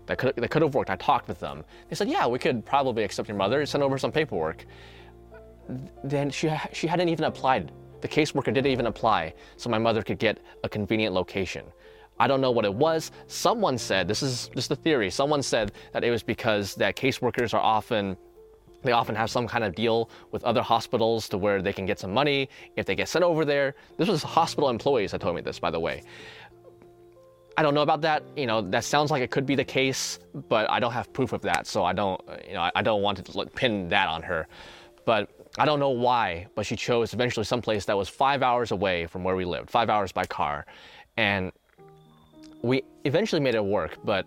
that 0.07 0.17
could, 0.17 0.35
that 0.35 0.49
could 0.49 0.61
have 0.61 0.75
worked. 0.75 0.89
I 0.89 0.95
talked 0.95 1.27
with 1.27 1.39
them. 1.39 1.63
They 1.89 1.95
said, 1.95 2.09
yeah, 2.09 2.27
we 2.27 2.39
could 2.39 2.65
probably 2.65 3.03
accept 3.03 3.27
your 3.27 3.37
mother. 3.37 3.65
Send 3.65 3.83
over 3.83 3.97
some 3.97 4.11
paperwork. 4.11 4.65
Then 6.03 6.29
she, 6.29 6.51
she 6.73 6.87
hadn't 6.87 7.09
even 7.09 7.25
applied. 7.25 7.71
The 8.01 8.07
caseworker 8.07 8.53
didn't 8.53 8.67
even 8.67 8.85
apply 8.85 9.33
so 9.57 9.69
my 9.69 9.79
mother 9.79 10.03
could 10.03 10.19
get 10.19 10.39
a 10.63 10.69
convenient 10.69 11.13
location. 11.13 11.65
I 12.19 12.27
don't 12.27 12.39
know 12.39 12.51
what 12.51 12.65
it 12.65 12.73
was. 12.73 13.11
Someone 13.27 13.77
said, 13.77 14.07
this 14.07 14.21
is 14.21 14.49
just 14.55 14.71
a 14.71 14.75
theory, 14.75 15.09
someone 15.09 15.41
said 15.41 15.71
that 15.91 16.03
it 16.03 16.11
was 16.11 16.23
because 16.23 16.75
that 16.75 16.95
caseworkers 16.95 17.53
are 17.53 17.59
often 17.59 18.15
they 18.85 18.91
often 18.91 19.15
have 19.15 19.31
some 19.31 19.47
kind 19.47 19.63
of 19.63 19.73
deal 19.73 20.09
with 20.31 20.43
other 20.43 20.61
hospitals 20.61 21.27
to 21.29 21.37
where 21.39 21.61
they 21.61 21.73
can 21.73 21.87
get 21.87 21.99
some 21.99 22.13
money 22.13 22.47
if 22.75 22.85
they 22.85 22.95
get 22.95 23.09
sent 23.09 23.25
over 23.25 23.43
there. 23.43 23.73
This 23.97 24.07
was 24.07 24.21
hospital 24.21 24.69
employees 24.69 25.11
that 25.11 25.21
told 25.21 25.35
me 25.35 25.41
this, 25.41 25.59
by 25.59 25.71
the 25.71 25.79
way. 25.79 26.03
I 27.57 27.63
don't 27.63 27.73
know 27.73 27.81
about 27.81 28.01
that. 28.01 28.23
You 28.35 28.45
know, 28.45 28.61
that 28.61 28.83
sounds 28.83 29.11
like 29.11 29.21
it 29.23 29.31
could 29.31 29.45
be 29.45 29.55
the 29.55 29.63
case, 29.63 30.19
but 30.49 30.69
I 30.69 30.79
don't 30.79 30.91
have 30.91 31.11
proof 31.13 31.31
of 31.31 31.41
that, 31.43 31.67
so 31.67 31.83
I 31.83 31.93
don't, 31.93 32.21
you 32.47 32.53
know, 32.53 32.69
I 32.75 32.81
don't 32.81 33.01
want 33.01 33.25
to 33.25 33.45
pin 33.47 33.87
that 33.89 34.09
on 34.09 34.21
her. 34.23 34.47
But 35.05 35.29
I 35.57 35.65
don't 35.65 35.79
know 35.79 35.91
why, 35.91 36.47
but 36.55 36.65
she 36.65 36.75
chose 36.75 37.13
eventually 37.13 37.45
someplace 37.45 37.85
that 37.85 37.97
was 37.97 38.09
five 38.09 38.43
hours 38.43 38.71
away 38.71 39.05
from 39.05 39.23
where 39.23 39.35
we 39.35 39.45
lived, 39.45 39.69
five 39.69 39.89
hours 39.89 40.11
by 40.11 40.25
car, 40.25 40.65
and 41.15 41.51
we 42.61 42.83
eventually 43.05 43.39
made 43.39 43.55
it 43.55 43.63
work. 43.63 43.97
But 44.03 44.25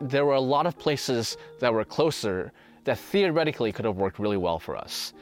there 0.00 0.24
were 0.24 0.34
a 0.34 0.40
lot 0.40 0.66
of 0.66 0.78
places 0.78 1.36
that 1.60 1.72
were 1.72 1.84
closer 1.84 2.52
that 2.84 2.98
theoretically 2.98 3.70
could 3.70 3.84
have 3.84 3.96
worked 3.96 4.18
really 4.18 4.38
well 4.38 4.58
for 4.58 4.76
us, 4.76 5.12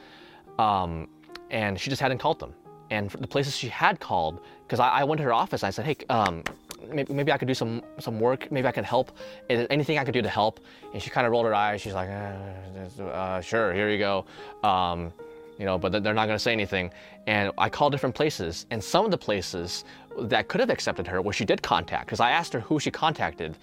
um, 0.57 1.09
and 1.49 1.77
she 1.79 1.89
just 1.89 2.01
hadn't 2.01 2.19
called 2.19 2.39
them. 2.39 2.53
And 2.89 3.09
the 3.09 3.27
places 3.27 3.55
she 3.55 3.67
had 3.67 3.99
called, 3.99 4.41
because 4.63 4.79
I, 4.79 4.89
I, 4.89 5.03
went 5.03 5.19
to 5.19 5.23
her 5.23 5.33
office, 5.33 5.63
I 5.63 5.69
said, 5.69 5.85
"Hey, 5.85 5.95
um, 6.09 6.43
maybe, 6.89 7.13
maybe 7.13 7.31
I 7.31 7.37
could 7.37 7.47
do 7.47 7.53
some 7.53 7.81
some 7.99 8.19
work. 8.19 8.51
Maybe 8.51 8.67
I 8.67 8.71
could 8.71 8.85
help. 8.85 9.11
Anything 9.49 9.97
I 9.97 10.03
could 10.03 10.13
do 10.13 10.21
to 10.21 10.29
help. 10.29 10.59
And 10.93 11.01
she 11.01 11.09
kind 11.09 11.25
of 11.25 11.31
rolled 11.31 11.45
her 11.45 11.53
eyes. 11.53 11.81
She's 11.81 11.93
like, 11.93 12.09
uh, 12.09 13.03
uh, 13.03 13.41
sure, 13.41 13.73
here 13.73 13.89
you 13.89 13.97
go. 13.97 14.25
Um, 14.63 15.13
you 15.57 15.65
know, 15.65 15.77
but 15.77 15.91
they're 15.91 16.13
not 16.13 16.25
going 16.25 16.35
to 16.35 16.39
say 16.39 16.53
anything. 16.53 16.91
And 17.27 17.51
I 17.57 17.69
called 17.69 17.91
different 17.91 18.15
places, 18.15 18.65
and 18.71 18.83
some 18.83 19.05
of 19.05 19.11
the 19.11 19.17
places 19.17 19.85
that 20.19 20.47
could 20.47 20.59
have 20.59 20.71
accepted 20.71 21.05
her, 21.07 21.21
where 21.21 21.33
she 21.33 21.45
did 21.45 21.61
contact, 21.61 22.05
because 22.07 22.19
I 22.19 22.31
asked 22.31 22.51
her 22.53 22.59
who 22.61 22.79
she 22.79 22.89
contacted, 22.89 23.57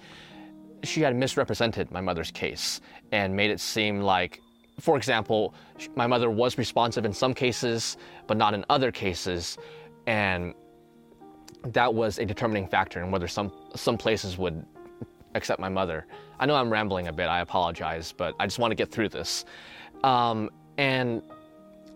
she 0.83 1.01
had 1.01 1.13
misrepresented 1.13 1.91
my 1.91 1.99
mother's 1.99 2.31
case 2.31 2.79
and 3.11 3.35
made 3.35 3.51
it 3.51 3.59
seem 3.59 3.99
like, 3.99 4.41
for 4.79 4.95
example, 4.95 5.53
my 5.95 6.07
mother 6.07 6.29
was 6.29 6.57
responsive 6.57 7.03
in 7.03 7.11
some 7.11 7.33
cases, 7.33 7.97
but 8.27 8.37
not 8.37 8.53
in 8.53 8.63
other 8.69 8.91
cases, 8.93 9.57
and 10.07 10.53
that 11.63 11.93
was 11.93 12.19
a 12.19 12.25
determining 12.25 12.67
factor 12.67 13.01
in 13.03 13.11
whether 13.11 13.27
some 13.27 13.51
some 13.75 13.97
places 13.97 14.37
would 14.37 14.65
accept 15.35 15.59
my 15.59 15.69
mother. 15.69 16.07
I 16.39 16.45
know 16.45 16.55
I'm 16.55 16.71
rambling 16.71 17.07
a 17.07 17.13
bit. 17.13 17.27
I 17.27 17.41
apologize, 17.41 18.13
but 18.15 18.33
I 18.39 18.45
just 18.45 18.59
want 18.59 18.71
to 18.71 18.75
get 18.75 18.91
through 18.91 19.09
this. 19.09 19.45
Um, 20.03 20.49
and 20.77 21.21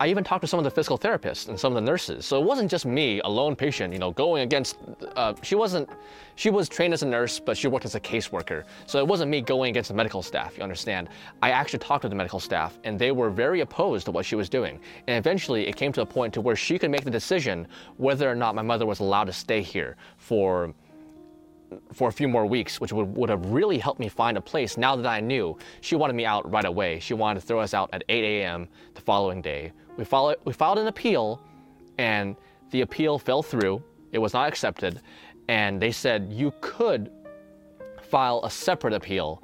I 0.03 0.07
even 0.07 0.25
talked 0.25 0.41
to 0.41 0.47
some 0.47 0.59
of 0.59 0.65
the 0.65 0.69
physical 0.69 0.97
therapists 0.97 1.47
and 1.47 1.57
some 1.57 1.71
of 1.71 1.75
the 1.75 1.89
nurses. 1.89 2.25
So 2.25 2.37
it 2.37 2.45
wasn't 2.45 2.69
just 2.69 2.85
me, 2.85 3.21
a 3.21 3.29
lone 3.29 3.55
patient, 3.55 3.93
you 3.93 3.99
know, 3.99 4.11
going 4.11 4.43
against. 4.43 4.75
Uh, 5.15 5.33
she 5.43 5.55
wasn't. 5.55 5.87
She 6.35 6.49
was 6.49 6.67
trained 6.67 6.93
as 6.93 7.03
a 7.03 7.05
nurse, 7.05 7.39
but 7.39 7.55
she 7.55 7.69
worked 7.69 7.85
as 7.85 7.95
a 7.95 8.01
caseworker. 8.01 8.65
So 8.85 8.99
it 8.99 9.07
wasn't 9.07 9.31
me 9.31 9.39
going 9.39 9.69
against 9.69 9.87
the 9.87 9.93
medical 9.93 10.21
staff. 10.21 10.57
You 10.57 10.63
understand? 10.63 11.07
I 11.41 11.51
actually 11.51 11.79
talked 11.79 12.01
to 12.01 12.09
the 12.09 12.15
medical 12.15 12.41
staff, 12.41 12.77
and 12.83 12.99
they 12.99 13.13
were 13.13 13.29
very 13.29 13.61
opposed 13.61 14.03
to 14.07 14.11
what 14.11 14.25
she 14.25 14.35
was 14.35 14.49
doing. 14.49 14.77
And 15.07 15.17
eventually, 15.17 15.69
it 15.69 15.77
came 15.77 15.93
to 15.93 16.01
a 16.01 16.05
point 16.05 16.33
to 16.33 16.41
where 16.41 16.57
she 16.57 16.77
could 16.77 16.91
make 16.91 17.05
the 17.05 17.11
decision 17.11 17.65
whether 17.95 18.29
or 18.29 18.35
not 18.35 18.55
my 18.55 18.61
mother 18.61 18.85
was 18.85 18.99
allowed 18.99 19.27
to 19.27 19.33
stay 19.33 19.61
here 19.61 19.95
for 20.17 20.73
for 21.91 22.09
a 22.09 22.11
few 22.11 22.27
more 22.27 22.45
weeks, 22.45 22.79
which 22.79 22.93
would, 22.93 23.15
would 23.15 23.29
have 23.29 23.45
really 23.47 23.77
helped 23.77 23.99
me 23.99 24.09
find 24.09 24.37
a 24.37 24.41
place 24.41 24.77
now 24.77 24.95
that 24.95 25.05
I 25.05 25.19
knew 25.19 25.57
she 25.81 25.95
wanted 25.95 26.15
me 26.15 26.25
out 26.25 26.49
right 26.49 26.65
away. 26.65 26.99
She 26.99 27.13
wanted 27.13 27.41
to 27.41 27.45
throw 27.45 27.59
us 27.59 27.73
out 27.73 27.89
at 27.93 28.03
8 28.09 28.23
a.m. 28.23 28.67
the 28.93 29.01
following 29.01 29.41
day. 29.41 29.71
We, 29.97 30.05
filed, 30.05 30.35
we 30.45 30.53
filed 30.53 30.79
an 30.79 30.87
appeal, 30.87 31.41
and 31.97 32.35
the 32.71 32.81
appeal 32.81 33.19
fell 33.19 33.43
through. 33.43 33.81
It 34.11 34.19
was 34.19 34.33
not 34.33 34.47
accepted, 34.47 35.01
and 35.47 35.81
they 35.81 35.91
said 35.91 36.31
you 36.31 36.53
could 36.61 37.11
file 38.01 38.41
a 38.43 38.49
separate 38.49 38.93
appeal, 38.93 39.41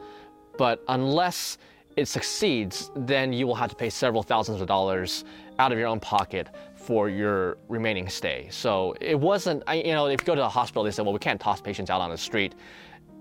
but 0.58 0.84
unless 0.88 1.58
it 1.96 2.08
succeeds, 2.08 2.92
then 2.96 3.34
you 3.34 3.48
will 3.48 3.56
have 3.56 3.70
to 3.70 3.76
pay 3.76 3.90
several 3.90 4.24
thousands 4.24 4.62
of 4.62 4.68
dollars 4.68 5.26
out 5.60 5.72
of 5.72 5.78
your 5.78 5.88
own 5.88 6.00
pocket 6.00 6.50
for 6.76 7.10
your 7.10 7.58
remaining 7.68 8.10
stay. 8.10 8.48
So 8.50 8.96
it 9.00 9.20
wasn't, 9.20 9.62
you 9.72 9.92
know, 9.94 10.08
if 10.08 10.22
you 10.22 10.26
go 10.26 10.34
to 10.34 10.42
the 10.42 10.50
hospital, 10.50 10.84
they 10.84 10.92
said, 10.92 11.06
well, 11.06 11.14
we 11.14 11.20
can't 11.20 11.40
toss 11.40 11.62
patients 11.62 11.90
out 11.92 12.02
on 12.02 12.10
the 12.10 12.18
street. 12.18 12.56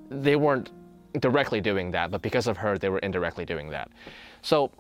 They 0.09 0.37
weren't 0.37 0.71
directly 1.21 1.61
doing 1.61 1.91
that, 1.91 2.11
but 2.11 2.23
because 2.23 2.47
of 2.47 2.57
her, 2.57 2.79
they 2.79 2.89
were 2.89 3.01
indirectly 3.01 3.45
doing 3.45 3.69
that. 3.71 3.91
So 4.41 4.71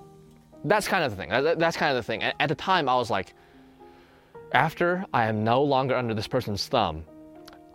that's 0.65 0.89
kind 0.89 1.05
of 1.05 1.11
the 1.11 1.17
thing. 1.17 1.59
That's 1.59 1.77
kind 1.77 1.91
of 1.91 1.97
the 1.97 2.07
thing. 2.07 2.23
At 2.23 2.49
the 2.49 2.55
time, 2.55 2.89
I 2.89 2.95
was 2.95 3.11
like, 3.11 3.35
after 4.53 5.05
I 5.13 5.27
am 5.27 5.45
no 5.45 5.63
longer 5.63 5.95
under 5.95 6.15
this 6.15 6.27
person's 6.27 6.67
thumb, 6.67 7.05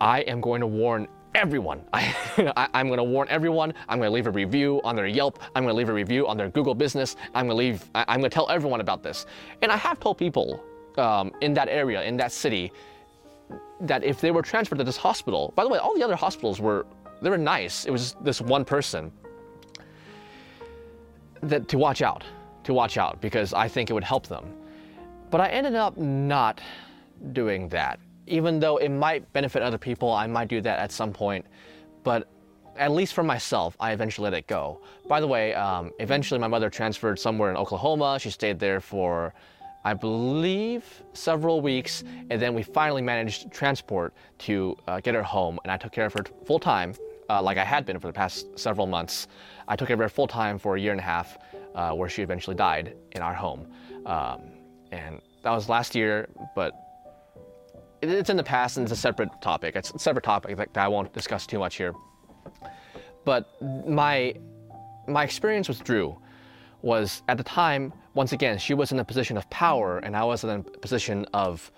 I 0.00 0.20
am 0.22 0.40
going 0.40 0.60
to 0.60 0.66
warn 0.66 1.06
everyone. 1.34 1.82
I, 1.92 2.68
am 2.74 2.88
to 2.88 3.04
warn 3.04 3.28
everyone. 3.28 3.74
I'm 3.88 4.00
to 4.00 4.10
leave 4.10 4.26
a 4.26 4.30
review 4.30 4.80
on 4.84 4.96
their 4.96 5.06
Yelp. 5.06 5.40
I'm 5.54 5.66
to 5.66 5.72
leave 5.72 5.88
a 5.88 5.92
review 5.92 6.26
on 6.26 6.36
their 6.36 6.48
Google 6.48 6.74
Business. 6.74 7.16
I'm 7.34 7.48
to 7.48 7.54
leave. 7.54 7.84
I, 7.94 8.14
am 8.14 8.22
to 8.22 8.28
tell 8.28 8.48
everyone 8.50 8.80
about 8.80 9.02
this. 9.02 9.26
And 9.62 9.70
I 9.70 9.76
have 9.76 10.00
told 10.00 10.18
people 10.18 10.62
um, 10.96 11.32
in 11.40 11.54
that 11.54 11.68
area, 11.68 12.02
in 12.02 12.16
that 12.18 12.32
city, 12.32 12.72
that 13.80 14.04
if 14.04 14.20
they 14.20 14.30
were 14.30 14.42
transferred 14.42 14.78
to 14.78 14.84
this 14.84 14.96
hospital, 14.96 15.52
by 15.56 15.64
the 15.64 15.68
way, 15.68 15.78
all 15.78 15.94
the 15.94 16.02
other 16.02 16.16
hospitals 16.16 16.60
were 16.60 16.86
they 17.22 17.30
were 17.30 17.38
nice. 17.38 17.86
It 17.86 17.90
was 17.90 18.16
this 18.20 18.40
one 18.40 18.64
person 18.64 19.10
that 21.42 21.68
to 21.68 21.78
watch 21.78 22.02
out, 22.02 22.24
to 22.64 22.74
watch 22.74 22.98
out 22.98 23.20
because 23.20 23.52
I 23.52 23.68
think 23.68 23.90
it 23.90 23.92
would 23.92 24.04
help 24.04 24.26
them. 24.26 24.52
But 25.30 25.40
I 25.40 25.48
ended 25.48 25.74
up 25.74 25.96
not 25.96 26.60
doing 27.32 27.68
that. 27.70 27.98
Even 28.26 28.60
though 28.60 28.78
it 28.78 28.88
might 28.88 29.30
benefit 29.32 29.62
other 29.62 29.78
people, 29.78 30.12
I 30.12 30.26
might 30.26 30.48
do 30.48 30.60
that 30.60 30.78
at 30.78 30.92
some 30.92 31.12
point. 31.12 31.44
But 32.02 32.28
at 32.76 32.90
least 32.90 33.14
for 33.14 33.22
myself, 33.22 33.76
I 33.78 33.92
eventually 33.92 34.24
let 34.24 34.34
it 34.34 34.46
go. 34.46 34.80
By 35.08 35.20
the 35.20 35.26
way, 35.26 35.54
um, 35.54 35.92
eventually 35.98 36.40
my 36.40 36.48
mother 36.48 36.70
transferred 36.70 37.18
somewhere 37.18 37.50
in 37.50 37.56
Oklahoma. 37.56 38.18
She 38.18 38.30
stayed 38.30 38.58
there 38.58 38.80
for 38.80 39.34
I 39.86 39.92
believe, 39.92 41.02
several 41.12 41.60
weeks, 41.60 42.04
and 42.30 42.40
then 42.40 42.54
we 42.54 42.62
finally 42.62 43.02
managed 43.02 43.52
transport 43.52 44.14
to 44.38 44.76
uh, 44.88 45.00
get 45.00 45.14
her 45.14 45.22
home, 45.22 45.58
and 45.62 45.70
I 45.70 45.76
took 45.76 45.92
care 45.92 46.06
of 46.06 46.14
her 46.14 46.24
full 46.46 46.58
time, 46.58 46.94
uh, 47.28 47.42
like 47.42 47.58
I 47.58 47.64
had 47.64 47.84
been 47.84 48.00
for 48.00 48.06
the 48.06 48.12
past 48.12 48.58
several 48.58 48.86
months. 48.86 49.28
I 49.68 49.76
took 49.76 49.88
care 49.88 49.94
of 49.94 50.00
her 50.00 50.08
full 50.08 50.26
time 50.26 50.58
for 50.58 50.76
a 50.76 50.80
year 50.80 50.92
and 50.92 51.00
a 51.00 51.04
half, 51.04 51.36
uh, 51.74 51.92
where 51.92 52.08
she 52.08 52.22
eventually 52.22 52.56
died 52.56 52.96
in 53.12 53.20
our 53.20 53.34
home. 53.34 53.66
Um, 54.06 54.40
and 54.90 55.20
that 55.42 55.50
was 55.50 55.68
last 55.68 55.94
year, 55.94 56.28
but 56.54 56.72
it's 58.10 58.30
in 58.30 58.36
the 58.36 58.44
past 58.44 58.76
and 58.76 58.84
it's 58.84 58.92
a 58.92 59.00
separate 59.00 59.30
topic. 59.40 59.76
It's 59.76 59.90
a 59.90 59.98
separate 59.98 60.24
topic 60.24 60.56
that 60.56 60.76
I 60.76 60.88
won't 60.88 61.12
discuss 61.12 61.46
too 61.46 61.58
much 61.58 61.76
here. 61.76 61.92
But 63.24 63.50
my 63.86 64.34
my 65.06 65.24
experience 65.24 65.68
with 65.68 65.84
Drew 65.84 66.16
was 66.82 67.22
at 67.28 67.36
the 67.36 67.44
time 67.44 67.92
once 68.14 68.32
again, 68.32 68.58
she 68.58 68.74
was 68.74 68.92
in 68.92 69.00
a 69.00 69.04
position 69.04 69.36
of 69.36 69.48
power, 69.50 69.98
and 69.98 70.16
I 70.16 70.22
was 70.24 70.44
in 70.44 70.50
a 70.50 70.62
position 70.62 71.26
of 71.34 71.70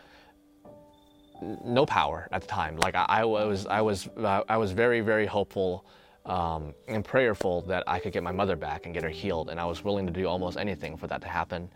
no 1.64 1.86
power 1.86 2.28
at 2.30 2.42
the 2.42 2.46
time. 2.46 2.76
Like 2.76 2.94
I, 2.94 3.04
I 3.08 3.24
was, 3.24 3.66
I 3.66 3.80
was, 3.80 4.08
uh, 4.18 4.42
I 4.48 4.56
was 4.58 4.72
very, 4.72 5.00
very 5.00 5.26
hopeful 5.26 5.86
um, 6.26 6.74
and 6.88 7.04
prayerful 7.04 7.62
that 7.62 7.84
I 7.86 7.98
could 7.98 8.12
get 8.12 8.22
my 8.22 8.32
mother 8.32 8.56
back 8.56 8.84
and 8.84 8.94
get 8.94 9.02
her 9.02 9.08
healed, 9.08 9.48
and 9.48 9.58
I 9.60 9.64
was 9.64 9.84
willing 9.84 10.06
to 10.06 10.12
do 10.12 10.26
almost 10.26 10.58
anything 10.58 10.96
for 10.96 11.06
that 11.06 11.20
to 11.22 11.28
happen. 11.28 11.70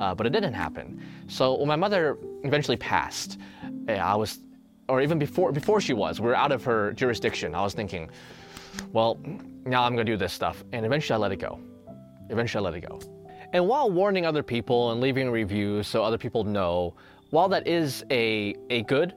Uh, 0.00 0.14
but 0.14 0.26
it 0.26 0.30
didn't 0.30 0.54
happen. 0.54 1.02
So 1.26 1.54
when 1.58 1.68
my 1.68 1.76
mother 1.76 2.18
eventually 2.44 2.76
passed, 2.76 3.38
I 3.88 4.14
was, 4.14 4.40
or 4.88 5.00
even 5.00 5.18
before 5.18 5.52
before 5.52 5.80
she 5.80 5.92
was, 5.92 6.20
we 6.20 6.28
were 6.28 6.36
out 6.36 6.52
of 6.52 6.64
her 6.64 6.92
jurisdiction. 6.92 7.54
I 7.54 7.62
was 7.62 7.74
thinking, 7.74 8.10
well, 8.92 9.20
now 9.64 9.84
I'm 9.84 9.96
to 9.96 10.04
do 10.04 10.16
this 10.16 10.32
stuff, 10.32 10.64
and 10.72 10.86
eventually 10.86 11.16
I 11.16 11.18
let 11.18 11.32
it 11.32 11.40
go. 11.40 11.60
Eventually 12.30 12.64
I 12.64 12.70
let 12.70 12.74
it 12.74 12.88
go. 12.88 13.00
And 13.52 13.66
while 13.66 13.90
warning 13.90 14.26
other 14.26 14.42
people 14.42 14.92
and 14.92 15.00
leaving 15.00 15.30
reviews 15.30 15.86
so 15.86 16.02
other 16.02 16.18
people 16.18 16.44
know, 16.44 16.94
while 17.30 17.48
that 17.48 17.66
is 17.66 18.04
a, 18.10 18.54
a 18.70 18.82
good 18.82 19.14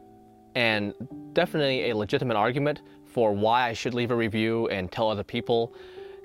and 0.55 0.93
definitely 1.33 1.89
a 1.89 1.95
legitimate 1.95 2.35
argument 2.35 2.81
for 3.09 3.33
why 3.33 3.67
I 3.67 3.73
should 3.73 3.93
leave 3.93 4.11
a 4.11 4.15
review 4.15 4.67
and 4.67 4.91
tell 4.91 5.09
other 5.09 5.23
people, 5.23 5.73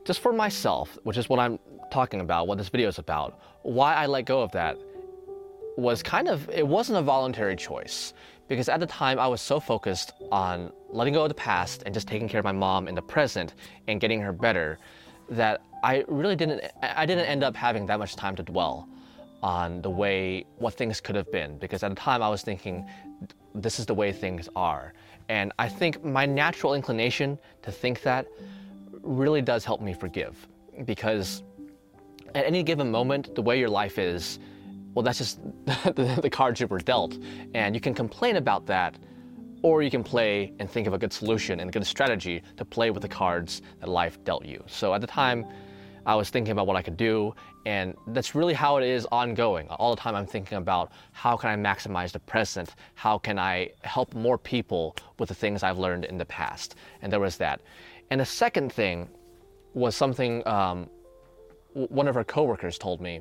just 0.05 0.21
for 0.21 0.33
myself, 0.33 0.99
which 1.05 1.17
is 1.17 1.29
what 1.29 1.39
I'm 1.41 1.59
talking 1.91 2.21
about, 2.21 2.47
what 2.47 2.59
this 2.59 2.69
video 2.69 2.89
is 2.89 2.99
about, 2.99 3.41
why 3.63 3.95
I 3.95 4.07
let 4.07 4.27
go 4.27 4.43
of 4.43 4.53
that 4.53 4.79
was 5.77 6.03
kind 6.03 6.29
of, 6.29 6.49
it 6.51 6.67
wasn't 6.67 6.99
a 6.99 7.03
voluntary 7.03 7.57
choice. 7.57 8.13
Because 8.47 8.69
at 8.69 8.79
the 8.79 8.87
time, 8.87 9.19
I 9.19 9.27
was 9.27 9.41
so 9.41 9.59
focused 9.59 10.13
on 10.31 10.71
letting 10.91 11.15
go 11.15 11.23
of 11.23 11.31
the 11.31 11.35
past 11.35 11.83
and 11.87 11.95
just 11.95 12.07
taking 12.07 12.29
care 12.29 12.41
of 12.41 12.45
my 12.45 12.53
mom 12.53 12.89
in 12.89 12.95
the 12.95 13.03
present 13.03 13.55
and 13.89 14.01
getting 14.01 14.21
her 14.21 14.33
better 14.33 14.79
that 15.31 15.63
I 15.83 16.05
really 16.09 16.37
didn't 16.37 16.63
I 16.83 17.07
didn't 17.07 17.27
end 17.27 17.43
up 17.43 17.57
having 17.57 17.87
that 17.87 17.99
much 17.99 18.17
time 18.17 18.37
to 18.37 18.43
dwell 18.43 18.89
on 19.43 19.83
the 19.83 19.91
way 19.91 20.47
what 20.57 20.75
things 20.75 21.01
could 21.01 21.15
have 21.15 21.31
been 21.31 21.59
because 21.59 21.83
at 21.83 21.89
the 21.89 21.95
time 21.95 22.23
I 22.23 22.29
was 22.29 22.43
thinking 22.43 22.89
this 23.55 23.79
is 23.79 23.87
the 23.87 23.95
way 23.95 24.13
things 24.13 24.49
are. 24.57 24.93
And 25.29 25.53
I 25.59 25.69
think 25.69 26.05
my 26.05 26.27
natural 26.27 26.75
inclination 26.75 27.39
to 27.63 27.73
think 27.73 28.03
that 28.03 28.27
really 29.03 29.43
does 29.43 29.65
help 29.65 29.81
me 29.81 29.95
forgive 29.95 30.47
because 30.85 31.43
at 32.35 32.45
any 32.45 32.63
given 32.63 32.91
moment, 32.91 33.35
the 33.35 33.43
way 33.43 33.59
your 33.59 33.69
life 33.69 33.99
is, 33.99 34.39
well, 34.95 35.03
that's 35.03 35.19
just 35.19 35.41
the, 35.67 36.19
the 36.21 36.31
cards 36.31 36.61
you 36.61 36.67
were 36.67 36.81
dealt. 36.81 37.17
And 37.55 37.75
you 37.75 37.81
can 37.81 37.95
complain 37.95 38.37
about 38.37 38.67
that 38.67 38.97
or 39.63 39.83
you 39.83 39.91
can 39.91 40.05
play 40.05 40.53
and 40.59 40.69
think 40.69 40.87
of 40.87 40.93
a 40.93 40.99
good 40.99 41.13
solution 41.13 41.61
and 41.61 41.71
a 41.71 41.73
good 41.73 41.87
strategy 41.87 42.43
to 42.57 42.65
play 42.65 42.91
with 42.91 43.03
the 43.03 43.09
cards 43.09 43.63
that 43.81 43.89
life 43.89 44.23
dealt 44.25 44.45
you. 44.45 44.63
So 44.67 44.93
at 44.93 45.01
the 45.01 45.07
time, 45.07 45.47
I 46.05 46.15
was 46.15 46.29
thinking 46.29 46.53
about 46.53 46.67
what 46.67 46.77
I 46.77 46.83
could 46.83 46.99
do, 46.99 47.35
and 47.67 47.95
that's 48.09 48.35
really 48.35 48.55
how 48.55 48.77
it 48.77 48.85
is 48.85 49.07
ongoing. 49.11 49.69
All 49.69 49.95
the 49.95 50.01
time, 50.01 50.15
I'm 50.15 50.27
thinking 50.27 50.59
about 50.59 50.93
how 51.13 51.37
can 51.37 51.51
I 51.51 51.57
maximize 51.57 52.13
the 52.13 52.21
present? 52.21 52.75
How 52.95 53.19
can 53.19 53.39
I 53.39 53.71
help 53.83 54.15
more 54.15 54.37
people 54.37 54.97
with 55.19 55.31
the 55.31 55.35
things 55.35 55.63
I've 55.63 55.79
learned 55.79 56.05
in 56.05 56.19
the 56.19 56.27
past? 56.27 56.77
And 57.03 57.13
there 57.13 57.21
was 57.21 57.37
that. 57.39 57.61
And 58.11 58.21
the 58.21 58.27
second 58.27 58.73
thing 58.73 59.09
was 59.73 59.97
something 59.97 60.47
um, 60.47 60.89
one 61.73 62.07
of 62.07 62.17
our 62.17 62.25
coworkers 62.25 62.79
told 62.79 63.01
me, 63.01 63.21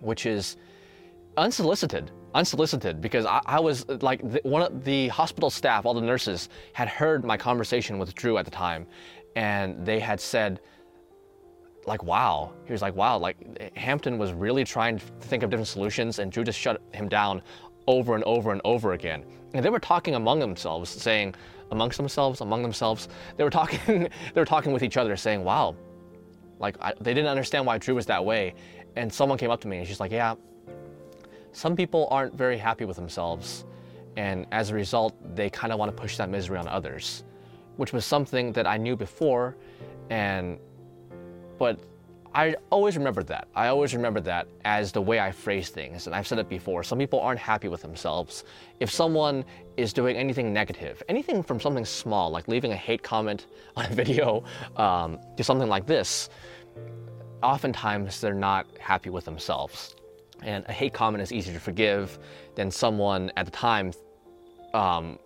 which 0.00 0.26
is 0.26 0.56
unsolicited 1.36 2.10
unsolicited 2.34 3.00
because 3.00 3.24
I, 3.24 3.40
I 3.46 3.60
was 3.60 3.88
like 3.88 4.20
the, 4.30 4.40
one 4.42 4.62
of 4.62 4.84
the 4.84 5.08
hospital 5.08 5.50
staff, 5.50 5.86
all 5.86 5.94
the 5.94 6.00
nurses 6.00 6.48
had 6.72 6.88
heard 6.88 7.24
my 7.24 7.36
conversation 7.36 7.98
with 7.98 8.14
Drew 8.14 8.38
at 8.38 8.44
the 8.44 8.50
time, 8.50 8.86
and 9.36 9.84
they 9.84 9.98
had 9.98 10.20
said, 10.20 10.60
like, 11.88 12.02
wow. 12.02 12.52
He 12.66 12.72
was 12.72 12.82
like, 12.82 12.94
wow, 12.94 13.18
like 13.18 13.76
Hampton 13.76 14.18
was 14.18 14.32
really 14.32 14.64
trying 14.64 14.98
to 14.98 15.04
think 15.20 15.42
of 15.42 15.50
different 15.50 15.68
solutions, 15.68 16.18
and 16.18 16.30
Drew 16.30 16.44
just 16.44 16.58
shut 16.58 16.80
him 16.92 17.08
down 17.08 17.42
over 17.86 18.14
and 18.14 18.22
over 18.24 18.52
and 18.52 18.60
over 18.64 18.92
again. 18.92 19.24
And 19.54 19.64
they 19.64 19.70
were 19.70 19.80
talking 19.80 20.14
among 20.14 20.40
themselves, 20.40 20.90
saying, 20.90 21.34
amongst 21.70 21.96
themselves, 21.96 22.40
among 22.40 22.62
themselves, 22.62 23.08
they 23.36 23.44
were 23.44 23.50
talking, 23.50 24.08
they 24.34 24.40
were 24.40 24.44
talking 24.44 24.72
with 24.72 24.82
each 24.82 24.96
other, 24.96 25.16
saying, 25.16 25.42
wow, 25.42 25.74
like 26.58 26.76
I, 26.80 26.92
they 27.00 27.14
didn't 27.14 27.30
understand 27.30 27.66
why 27.66 27.78
Drew 27.78 27.94
was 27.94 28.06
that 28.06 28.24
way. 28.24 28.54
And 28.96 29.12
someone 29.12 29.38
came 29.38 29.50
up 29.50 29.60
to 29.62 29.68
me 29.68 29.78
and 29.78 29.86
she's 29.86 30.00
like, 30.00 30.12
yeah, 30.12 30.34
some 31.52 31.76
people 31.76 32.08
aren't 32.10 32.34
very 32.34 32.58
happy 32.58 32.84
with 32.84 32.96
themselves, 32.96 33.64
and 34.16 34.46
as 34.52 34.70
a 34.70 34.74
result, 34.74 35.14
they 35.34 35.48
kind 35.48 35.72
of 35.72 35.78
want 35.78 35.94
to 35.94 36.00
push 36.00 36.16
that 36.16 36.28
misery 36.28 36.58
on 36.58 36.68
others, 36.68 37.24
which 37.76 37.92
was 37.92 38.04
something 38.04 38.52
that 38.52 38.66
I 38.66 38.76
knew 38.76 38.96
before, 38.96 39.56
and 40.10 40.58
but 41.58 41.80
I 42.34 42.54
always 42.70 42.96
remembered 42.96 43.26
that. 43.28 43.48
I 43.54 43.68
always 43.68 43.94
remembered 43.94 44.24
that 44.24 44.48
as 44.64 44.92
the 44.92 45.00
way 45.00 45.18
I 45.18 45.32
phrase 45.32 45.70
things, 45.70 46.06
and 46.06 46.14
I've 46.14 46.26
said 46.26 46.38
it 46.38 46.48
before. 46.48 46.82
Some 46.82 46.98
people 46.98 47.20
aren't 47.20 47.40
happy 47.40 47.68
with 47.68 47.82
themselves. 47.82 48.44
If 48.80 48.90
someone 48.90 49.44
is 49.76 49.92
doing 49.92 50.16
anything 50.16 50.52
negative, 50.52 51.02
anything 51.08 51.42
from 51.42 51.58
something 51.58 51.84
small, 51.84 52.30
like 52.30 52.46
leaving 52.46 52.72
a 52.72 52.76
hate 52.76 53.02
comment 53.02 53.46
on 53.76 53.86
a 53.86 53.94
video, 53.94 54.44
um, 54.76 55.18
to 55.36 55.44
something 55.44 55.68
like 55.68 55.86
this, 55.86 56.28
oftentimes 57.42 58.20
they're 58.20 58.34
not 58.34 58.66
happy 58.78 59.10
with 59.10 59.24
themselves. 59.24 59.94
And 60.42 60.64
a 60.68 60.72
hate 60.72 60.92
comment 60.92 61.22
is 61.22 61.32
easier 61.32 61.54
to 61.54 61.60
forgive 61.60 62.18
than 62.54 62.70
someone 62.70 63.32
at 63.36 63.46
the 63.46 63.52
time 63.52 63.92
um, 64.74 65.18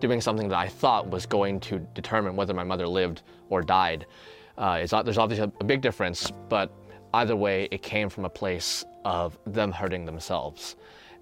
doing 0.00 0.20
something 0.20 0.48
that 0.48 0.58
I 0.58 0.68
thought 0.68 1.08
was 1.10 1.26
going 1.26 1.60
to 1.60 1.78
determine 1.94 2.34
whether 2.36 2.54
my 2.54 2.64
mother 2.64 2.88
lived 2.88 3.22
or 3.50 3.62
died. 3.62 4.06
Uh, 4.58 4.78
there's 4.78 5.18
obviously 5.18 5.50
a 5.60 5.64
big 5.64 5.80
difference, 5.80 6.30
but 6.48 6.72
either 7.14 7.36
way, 7.36 7.68
it 7.70 7.82
came 7.82 8.08
from 8.08 8.24
a 8.24 8.28
place 8.28 8.84
of 9.04 9.38
them 9.46 9.72
hurting 9.72 10.04
themselves. 10.04 10.76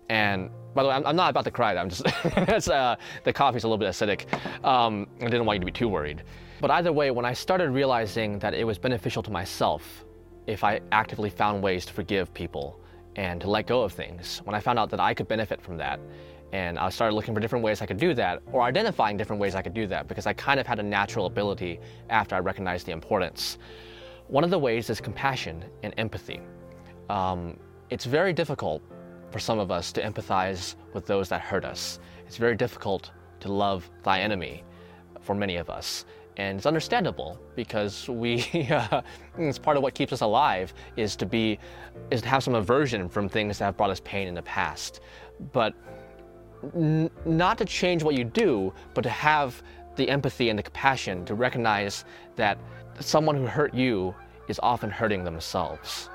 And 0.09 0.51
by 0.75 0.83
the 0.83 0.89
way, 0.89 0.95
I'm, 0.95 1.07
I'm 1.07 1.17
not 1.17 1.31
about 1.31 1.45
to 1.45 1.51
cry. 1.51 1.77
I'm 1.77 1.91
just 1.91 2.07
uh, 2.69 2.97
the 3.25 3.33
coffee's 3.33 3.65
a 3.65 3.69
little 3.69 3.79
bit 3.79 3.91
acidic. 3.91 4.33
Um, 4.65 5.07
I 5.21 5.25
didn't 5.25 5.45
want 5.45 5.57
you 5.57 5.61
to 5.61 5.67
be 5.67 5.73
too 5.73 5.89
worried. 5.89 6.23
But 6.61 6.71
either 6.71 6.93
way, 6.93 7.11
when 7.11 7.25
I 7.25 7.35
started 7.35 7.71
realizing 7.71 8.39
that 8.39 8.55
it 8.55 8.65
was 8.65 8.79
beneficial 8.79 9.23
to 9.25 9.31
myself 9.31 10.05
if 10.47 10.65
I 10.65 10.81
actively 10.93 11.29
found 11.29 11.63
ways 11.63 11.85
to 11.87 11.93
forgive 11.93 12.33
people, 12.33 12.81
and 13.17 13.41
to 13.41 13.51
let 13.51 13.67
go 13.67 13.83
of 13.83 13.93
things. 13.93 14.41
When 14.45 14.55
I 14.55 14.61
found 14.61 14.79
out 14.79 14.91
that 14.91 15.01
I 15.01 15.15
could 15.15 15.27
benefit 15.27 15.61
from 15.61 15.79
that, 15.79 15.99
and 16.53 16.79
I 16.79 16.89
started 16.89 17.15
looking 17.15 17.35
for 17.35 17.41
different 17.41 17.65
ways 17.65 17.83
I 17.83 17.87
could 17.87 17.99
do 17.99 18.15
that, 18.15 18.43
or 18.53 18.63
identifying 18.63 19.17
different 19.17 19.41
ways 19.41 19.55
I 19.55 19.63
could 19.63 19.75
do 19.75 19.87
that, 19.89 20.09
because 20.09 20.27
I 20.27 20.33
kind 20.33 20.61
of 20.61 20.67
had 20.67 20.79
a 20.79 20.83
natural 20.83 21.27
ability 21.27 21.81
after 22.09 22.35
I 22.35 22.39
recognized 22.39 22.87
the 22.87 22.93
importance. 22.93 23.59
One 24.29 24.45
of 24.45 24.51
the 24.51 24.59
ways 24.59 24.91
is 24.91 25.01
compassion 25.01 25.65
and 25.83 25.95
empathy. 25.99 26.41
Um, 27.09 27.59
it's 27.91 28.05
very 28.05 28.33
difficult 28.33 28.83
for 29.31 29.39
some 29.39 29.59
of 29.59 29.71
us 29.71 29.93
to 29.93 30.03
empathize 30.03 30.77
with 30.93 31.07
those 31.07 31.29
that 31.29 31.41
hurt 31.41 31.65
us. 31.65 31.99
It's 32.27 32.37
very 32.37 32.57
difficult 32.57 33.11
to 33.41 33.53
love 33.53 33.89
thy 34.03 34.21
enemy 34.21 34.65
for 35.21 35.35
many 35.35 35.57
of 35.57 35.71
us. 35.71 36.05
And 36.37 36.59
it's 36.59 36.67
understandable 36.67 37.41
because 37.55 38.09
we, 38.09 38.45
uh, 38.71 39.03
it's 39.39 39.59
part 39.59 39.77
of 39.77 39.83
what 39.83 39.95
keeps 39.95 40.13
us 40.13 40.21
alive 40.21 40.75
is 40.97 41.17
to 41.17 41.27
be, 41.27 41.59
is 42.11 42.23
to 42.23 42.29
have 42.29 42.43
some 42.43 42.55
aversion 42.55 43.09
from 43.09 43.29
things 43.29 43.59
that 43.59 43.65
have 43.65 43.77
brought 43.77 43.91
us 43.91 44.01
pain 44.05 44.29
in 44.29 44.35
the 44.35 44.43
past. 44.43 45.01
But 45.53 45.75
n- 46.75 47.11
not 47.25 47.59
to 47.59 47.65
change 47.65 48.03
what 48.03 48.15
you 48.15 48.25
do, 48.25 48.73
but 48.95 49.03
to 49.03 49.11
have 49.11 49.63
the 49.97 50.09
empathy 50.09 50.51
and 50.51 50.59
the 50.59 50.63
compassion 50.63 51.25
to 51.25 51.35
recognize 51.35 52.05
that 52.37 52.59
someone 53.01 53.37
who 53.37 53.47
hurt 53.47 53.75
you 53.75 54.15
is 54.49 54.61
often 54.63 54.91
hurting 54.91 55.25
themselves. 55.25 56.09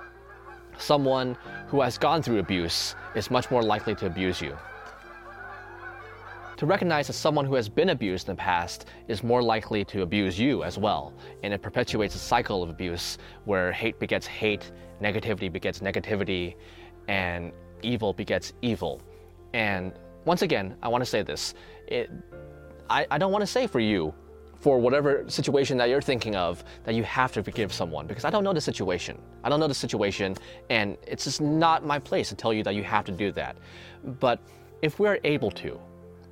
Someone 0.77 1.37
who 1.67 1.81
has 1.81 1.97
gone 1.97 2.21
through 2.21 2.39
abuse 2.39 2.95
is 3.15 3.29
much 3.29 3.51
more 3.51 3.61
likely 3.61 3.93
to 3.95 4.05
abuse 4.05 4.41
you. 4.41 4.57
To 6.57 6.67
recognize 6.67 7.07
that 7.07 7.13
someone 7.13 7.45
who 7.45 7.55
has 7.55 7.67
been 7.67 7.89
abused 7.89 8.29
in 8.29 8.35
the 8.35 8.39
past 8.39 8.85
is 9.07 9.23
more 9.23 9.41
likely 9.41 9.83
to 9.85 10.03
abuse 10.03 10.37
you 10.37 10.63
as 10.63 10.77
well, 10.77 11.11
and 11.41 11.53
it 11.53 11.61
perpetuates 11.61 12.13
a 12.13 12.19
cycle 12.19 12.61
of 12.61 12.69
abuse 12.69 13.17
where 13.45 13.71
hate 13.71 13.99
begets 13.99 14.27
hate, 14.27 14.71
negativity 15.01 15.51
begets 15.51 15.79
negativity, 15.79 16.53
and 17.07 17.51
evil 17.81 18.13
begets 18.13 18.53
evil. 18.61 19.01
And 19.53 19.93
once 20.25 20.41
again, 20.41 20.75
I 20.81 20.87
want 20.87 21.01
to 21.03 21.09
say 21.09 21.21
this. 21.23 21.53
It, 21.87 22.09
I, 22.89 23.07
I 23.09 23.17
don't 23.17 23.31
want 23.31 23.41
to 23.41 23.47
say 23.47 23.67
for 23.67 23.79
you, 23.79 24.13
for 24.59 24.77
whatever 24.77 25.25
situation 25.27 25.77
that 25.77 25.89
you're 25.89 26.01
thinking 26.01 26.35
of, 26.35 26.63
that 26.83 26.93
you 26.93 27.03
have 27.03 27.31
to 27.33 27.41
forgive 27.41 27.73
someone 27.73 28.05
because 28.05 28.25
I 28.25 28.29
don't 28.29 28.43
know 28.43 28.53
the 28.53 28.61
situation. 28.61 29.17
I 29.43 29.49
don't 29.49 29.59
know 29.59 29.67
the 29.67 29.73
situation, 29.73 30.35
and 30.69 30.97
it's 31.07 31.23
just 31.23 31.41
not 31.41 31.85
my 31.85 31.97
place 31.97 32.29
to 32.29 32.35
tell 32.35 32.53
you 32.53 32.63
that 32.63 32.75
you 32.75 32.83
have 32.83 33.05
to 33.05 33.11
do 33.11 33.31
that. 33.31 33.57
But 34.19 34.39
if 34.81 34.99
we're 34.99 35.19
able 35.23 35.49
to, 35.51 35.79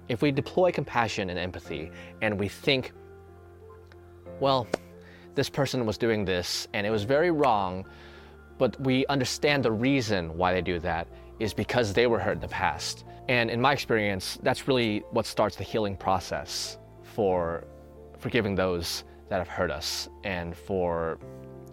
if 0.10 0.21
we 0.21 0.32
deploy 0.32 0.71
compassion 0.71 1.30
and 1.30 1.39
empathy, 1.39 1.91
and 2.21 2.39
we 2.39 2.47
think, 2.47 2.91
well, 4.39 4.67
this 5.36 5.49
person 5.49 5.86
was 5.86 5.97
doing 5.97 6.25
this 6.25 6.67
and 6.73 6.86
it 6.86 6.89
was 6.89 7.04
very 7.04 7.32
wrong, 7.32 7.86
but 8.58 8.80
we 8.82 9.06
understand 9.08 9.63
the 9.63 9.71
reason 9.71 10.36
why 10.38 10.54
they 10.54 10.62
do 10.62 10.80
that 10.80 11.08
is 11.39 11.54
because 11.54 11.93
they 11.93 12.08
were 12.08 12.19
hurt 12.19 12.34
in 12.34 12.41
the 12.41 12.47
past. 12.47 13.06
And 13.30 13.52
in 13.52 13.62
my 13.62 13.74
experience, 13.74 14.39
that's 14.42 14.68
really 14.68 15.04
what 15.12 15.28
starts 15.28 15.56
the 15.56 15.63
healing 15.63 15.96
process 15.96 16.80
for 17.04 17.63
forgiving 18.18 18.56
those 18.56 19.04
that 19.30 19.38
have 19.38 19.48
hurt 19.48 19.70
us 19.70 20.10
and 20.24 20.58
for 20.58 21.20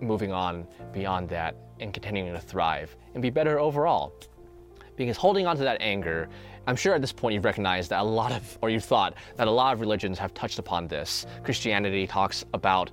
moving 0.02 0.32
on 0.32 0.66
beyond 0.92 1.30
that 1.30 1.56
and 1.80 1.94
continuing 1.94 2.34
to 2.34 2.40
thrive 2.40 2.94
and 3.14 3.22
be 3.22 3.30
better 3.30 3.58
overall. 3.58 4.12
Because 4.96 5.16
holding 5.16 5.46
on 5.46 5.56
to 5.56 5.62
that 5.62 5.78
anger, 5.80 6.28
I'm 6.66 6.76
sure 6.76 6.94
at 6.94 7.00
this 7.00 7.12
point 7.12 7.32
you've 7.32 7.46
recognized 7.46 7.88
that 7.88 8.00
a 8.00 8.04
lot 8.04 8.32
of, 8.32 8.58
or 8.60 8.68
you've 8.68 8.84
thought 8.84 9.14
that 9.36 9.48
a 9.48 9.50
lot 9.50 9.72
of 9.72 9.80
religions 9.80 10.18
have 10.18 10.34
touched 10.34 10.58
upon 10.58 10.86
this. 10.88 11.24
Christianity 11.42 12.06
talks 12.06 12.44
about 12.52 12.90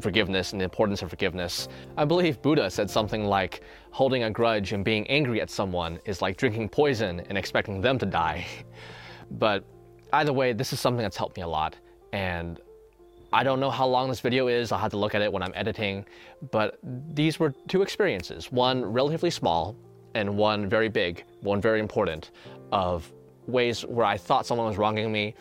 forgiveness 0.00 0.52
and 0.52 0.60
the 0.60 0.64
importance 0.64 1.02
of 1.02 1.10
forgiveness. 1.10 1.68
I 1.96 2.04
believe 2.04 2.40
Buddha 2.42 2.70
said 2.70 2.90
something 2.90 3.24
like 3.24 3.62
holding 3.90 4.24
a 4.24 4.30
grudge 4.30 4.72
and 4.72 4.84
being 4.84 5.06
angry 5.08 5.40
at 5.40 5.50
someone 5.50 5.98
is 6.04 6.22
like 6.22 6.36
drinking 6.36 6.68
poison 6.68 7.20
and 7.28 7.36
expecting 7.36 7.80
them 7.80 7.98
to 7.98 8.06
die. 8.06 8.46
but 9.32 9.64
either 10.12 10.32
way, 10.32 10.52
this 10.52 10.72
is 10.72 10.80
something 10.80 11.02
that's 11.02 11.16
helped 11.16 11.36
me 11.36 11.42
a 11.42 11.48
lot. 11.48 11.76
And 12.12 12.60
I 13.32 13.44
don't 13.44 13.60
know 13.60 13.70
how 13.70 13.86
long 13.86 14.08
this 14.08 14.20
video 14.20 14.48
is. 14.48 14.72
I'll 14.72 14.78
have 14.78 14.90
to 14.90 14.96
look 14.96 15.14
at 15.14 15.22
it 15.22 15.32
when 15.32 15.42
I'm 15.42 15.52
editing. 15.54 16.04
But 16.50 16.78
these 16.82 17.38
were 17.38 17.54
two 17.68 17.82
experiences 17.82 18.50
one 18.50 18.84
relatively 18.84 19.30
small 19.30 19.76
and 20.14 20.36
one 20.36 20.68
very 20.68 20.88
big, 20.88 21.24
one 21.40 21.60
very 21.60 21.78
important, 21.78 22.32
of 22.72 23.12
ways 23.46 23.84
where 23.84 24.06
I 24.06 24.16
thought 24.16 24.46
someone 24.46 24.66
was 24.66 24.76
wronging 24.76 25.10
me 25.10 25.34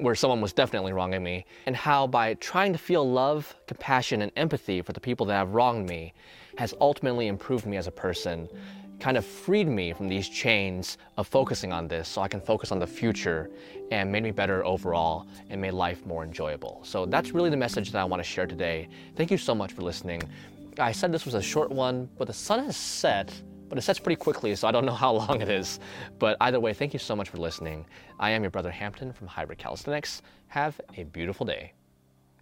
where 0.00 0.14
someone 0.14 0.40
was 0.40 0.52
definitely 0.52 0.92
wronging 0.92 1.22
me, 1.22 1.44
and 1.66 1.76
how 1.76 2.06
by 2.06 2.34
trying 2.34 2.72
to 2.72 2.78
feel 2.78 3.08
love, 3.08 3.54
compassion, 3.66 4.22
and 4.22 4.32
empathy 4.36 4.82
for 4.82 4.92
the 4.92 5.00
people 5.00 5.26
that 5.26 5.34
have 5.34 5.54
wronged 5.54 5.88
me 5.88 6.12
has 6.58 6.74
ultimately 6.80 7.26
improved 7.26 7.66
me 7.66 7.76
as 7.76 7.86
a 7.86 7.90
person, 7.90 8.48
kind 8.98 9.16
of 9.16 9.26
freed 9.26 9.68
me 9.68 9.92
from 9.92 10.08
these 10.08 10.28
chains 10.28 10.96
of 11.18 11.26
focusing 11.26 11.72
on 11.72 11.86
this 11.86 12.08
so 12.08 12.22
I 12.22 12.28
can 12.28 12.40
focus 12.40 12.72
on 12.72 12.78
the 12.78 12.86
future 12.86 13.50
and 13.90 14.10
made 14.10 14.22
me 14.22 14.30
better 14.30 14.64
overall 14.64 15.26
and 15.50 15.60
made 15.60 15.72
life 15.72 16.04
more 16.06 16.24
enjoyable. 16.24 16.80
So 16.82 17.04
that's 17.04 17.32
really 17.32 17.50
the 17.50 17.56
message 17.56 17.92
that 17.92 18.00
I 18.00 18.04
want 18.04 18.22
to 18.22 18.28
share 18.28 18.46
today. 18.46 18.88
Thank 19.14 19.30
you 19.30 19.38
so 19.38 19.54
much 19.54 19.72
for 19.72 19.82
listening. 19.82 20.22
I 20.78 20.92
said 20.92 21.12
this 21.12 21.24
was 21.24 21.34
a 21.34 21.42
short 21.42 21.70
one, 21.70 22.08
but 22.16 22.26
the 22.26 22.32
sun 22.32 22.64
has 22.64 22.76
set 22.76 23.32
but 23.68 23.78
it 23.78 23.82
sets 23.82 23.98
pretty 23.98 24.16
quickly, 24.16 24.54
so 24.54 24.68
I 24.68 24.72
don't 24.72 24.84
know 24.86 24.92
how 24.92 25.12
long 25.20 25.40
it 25.40 25.48
is. 25.48 25.80
But 26.18 26.36
either 26.40 26.60
way, 26.60 26.72
thank 26.72 26.92
you 26.92 26.98
so 26.98 27.16
much 27.16 27.28
for 27.28 27.38
listening. 27.38 27.86
I 28.18 28.30
am 28.30 28.42
your 28.42 28.50
brother 28.50 28.70
Hampton 28.70 29.12
from 29.12 29.26
Hybrid 29.26 29.58
Calisthenics. 29.58 30.22
Have 30.48 30.80
a 30.96 31.04
beautiful 31.04 31.46
day. 31.46 31.72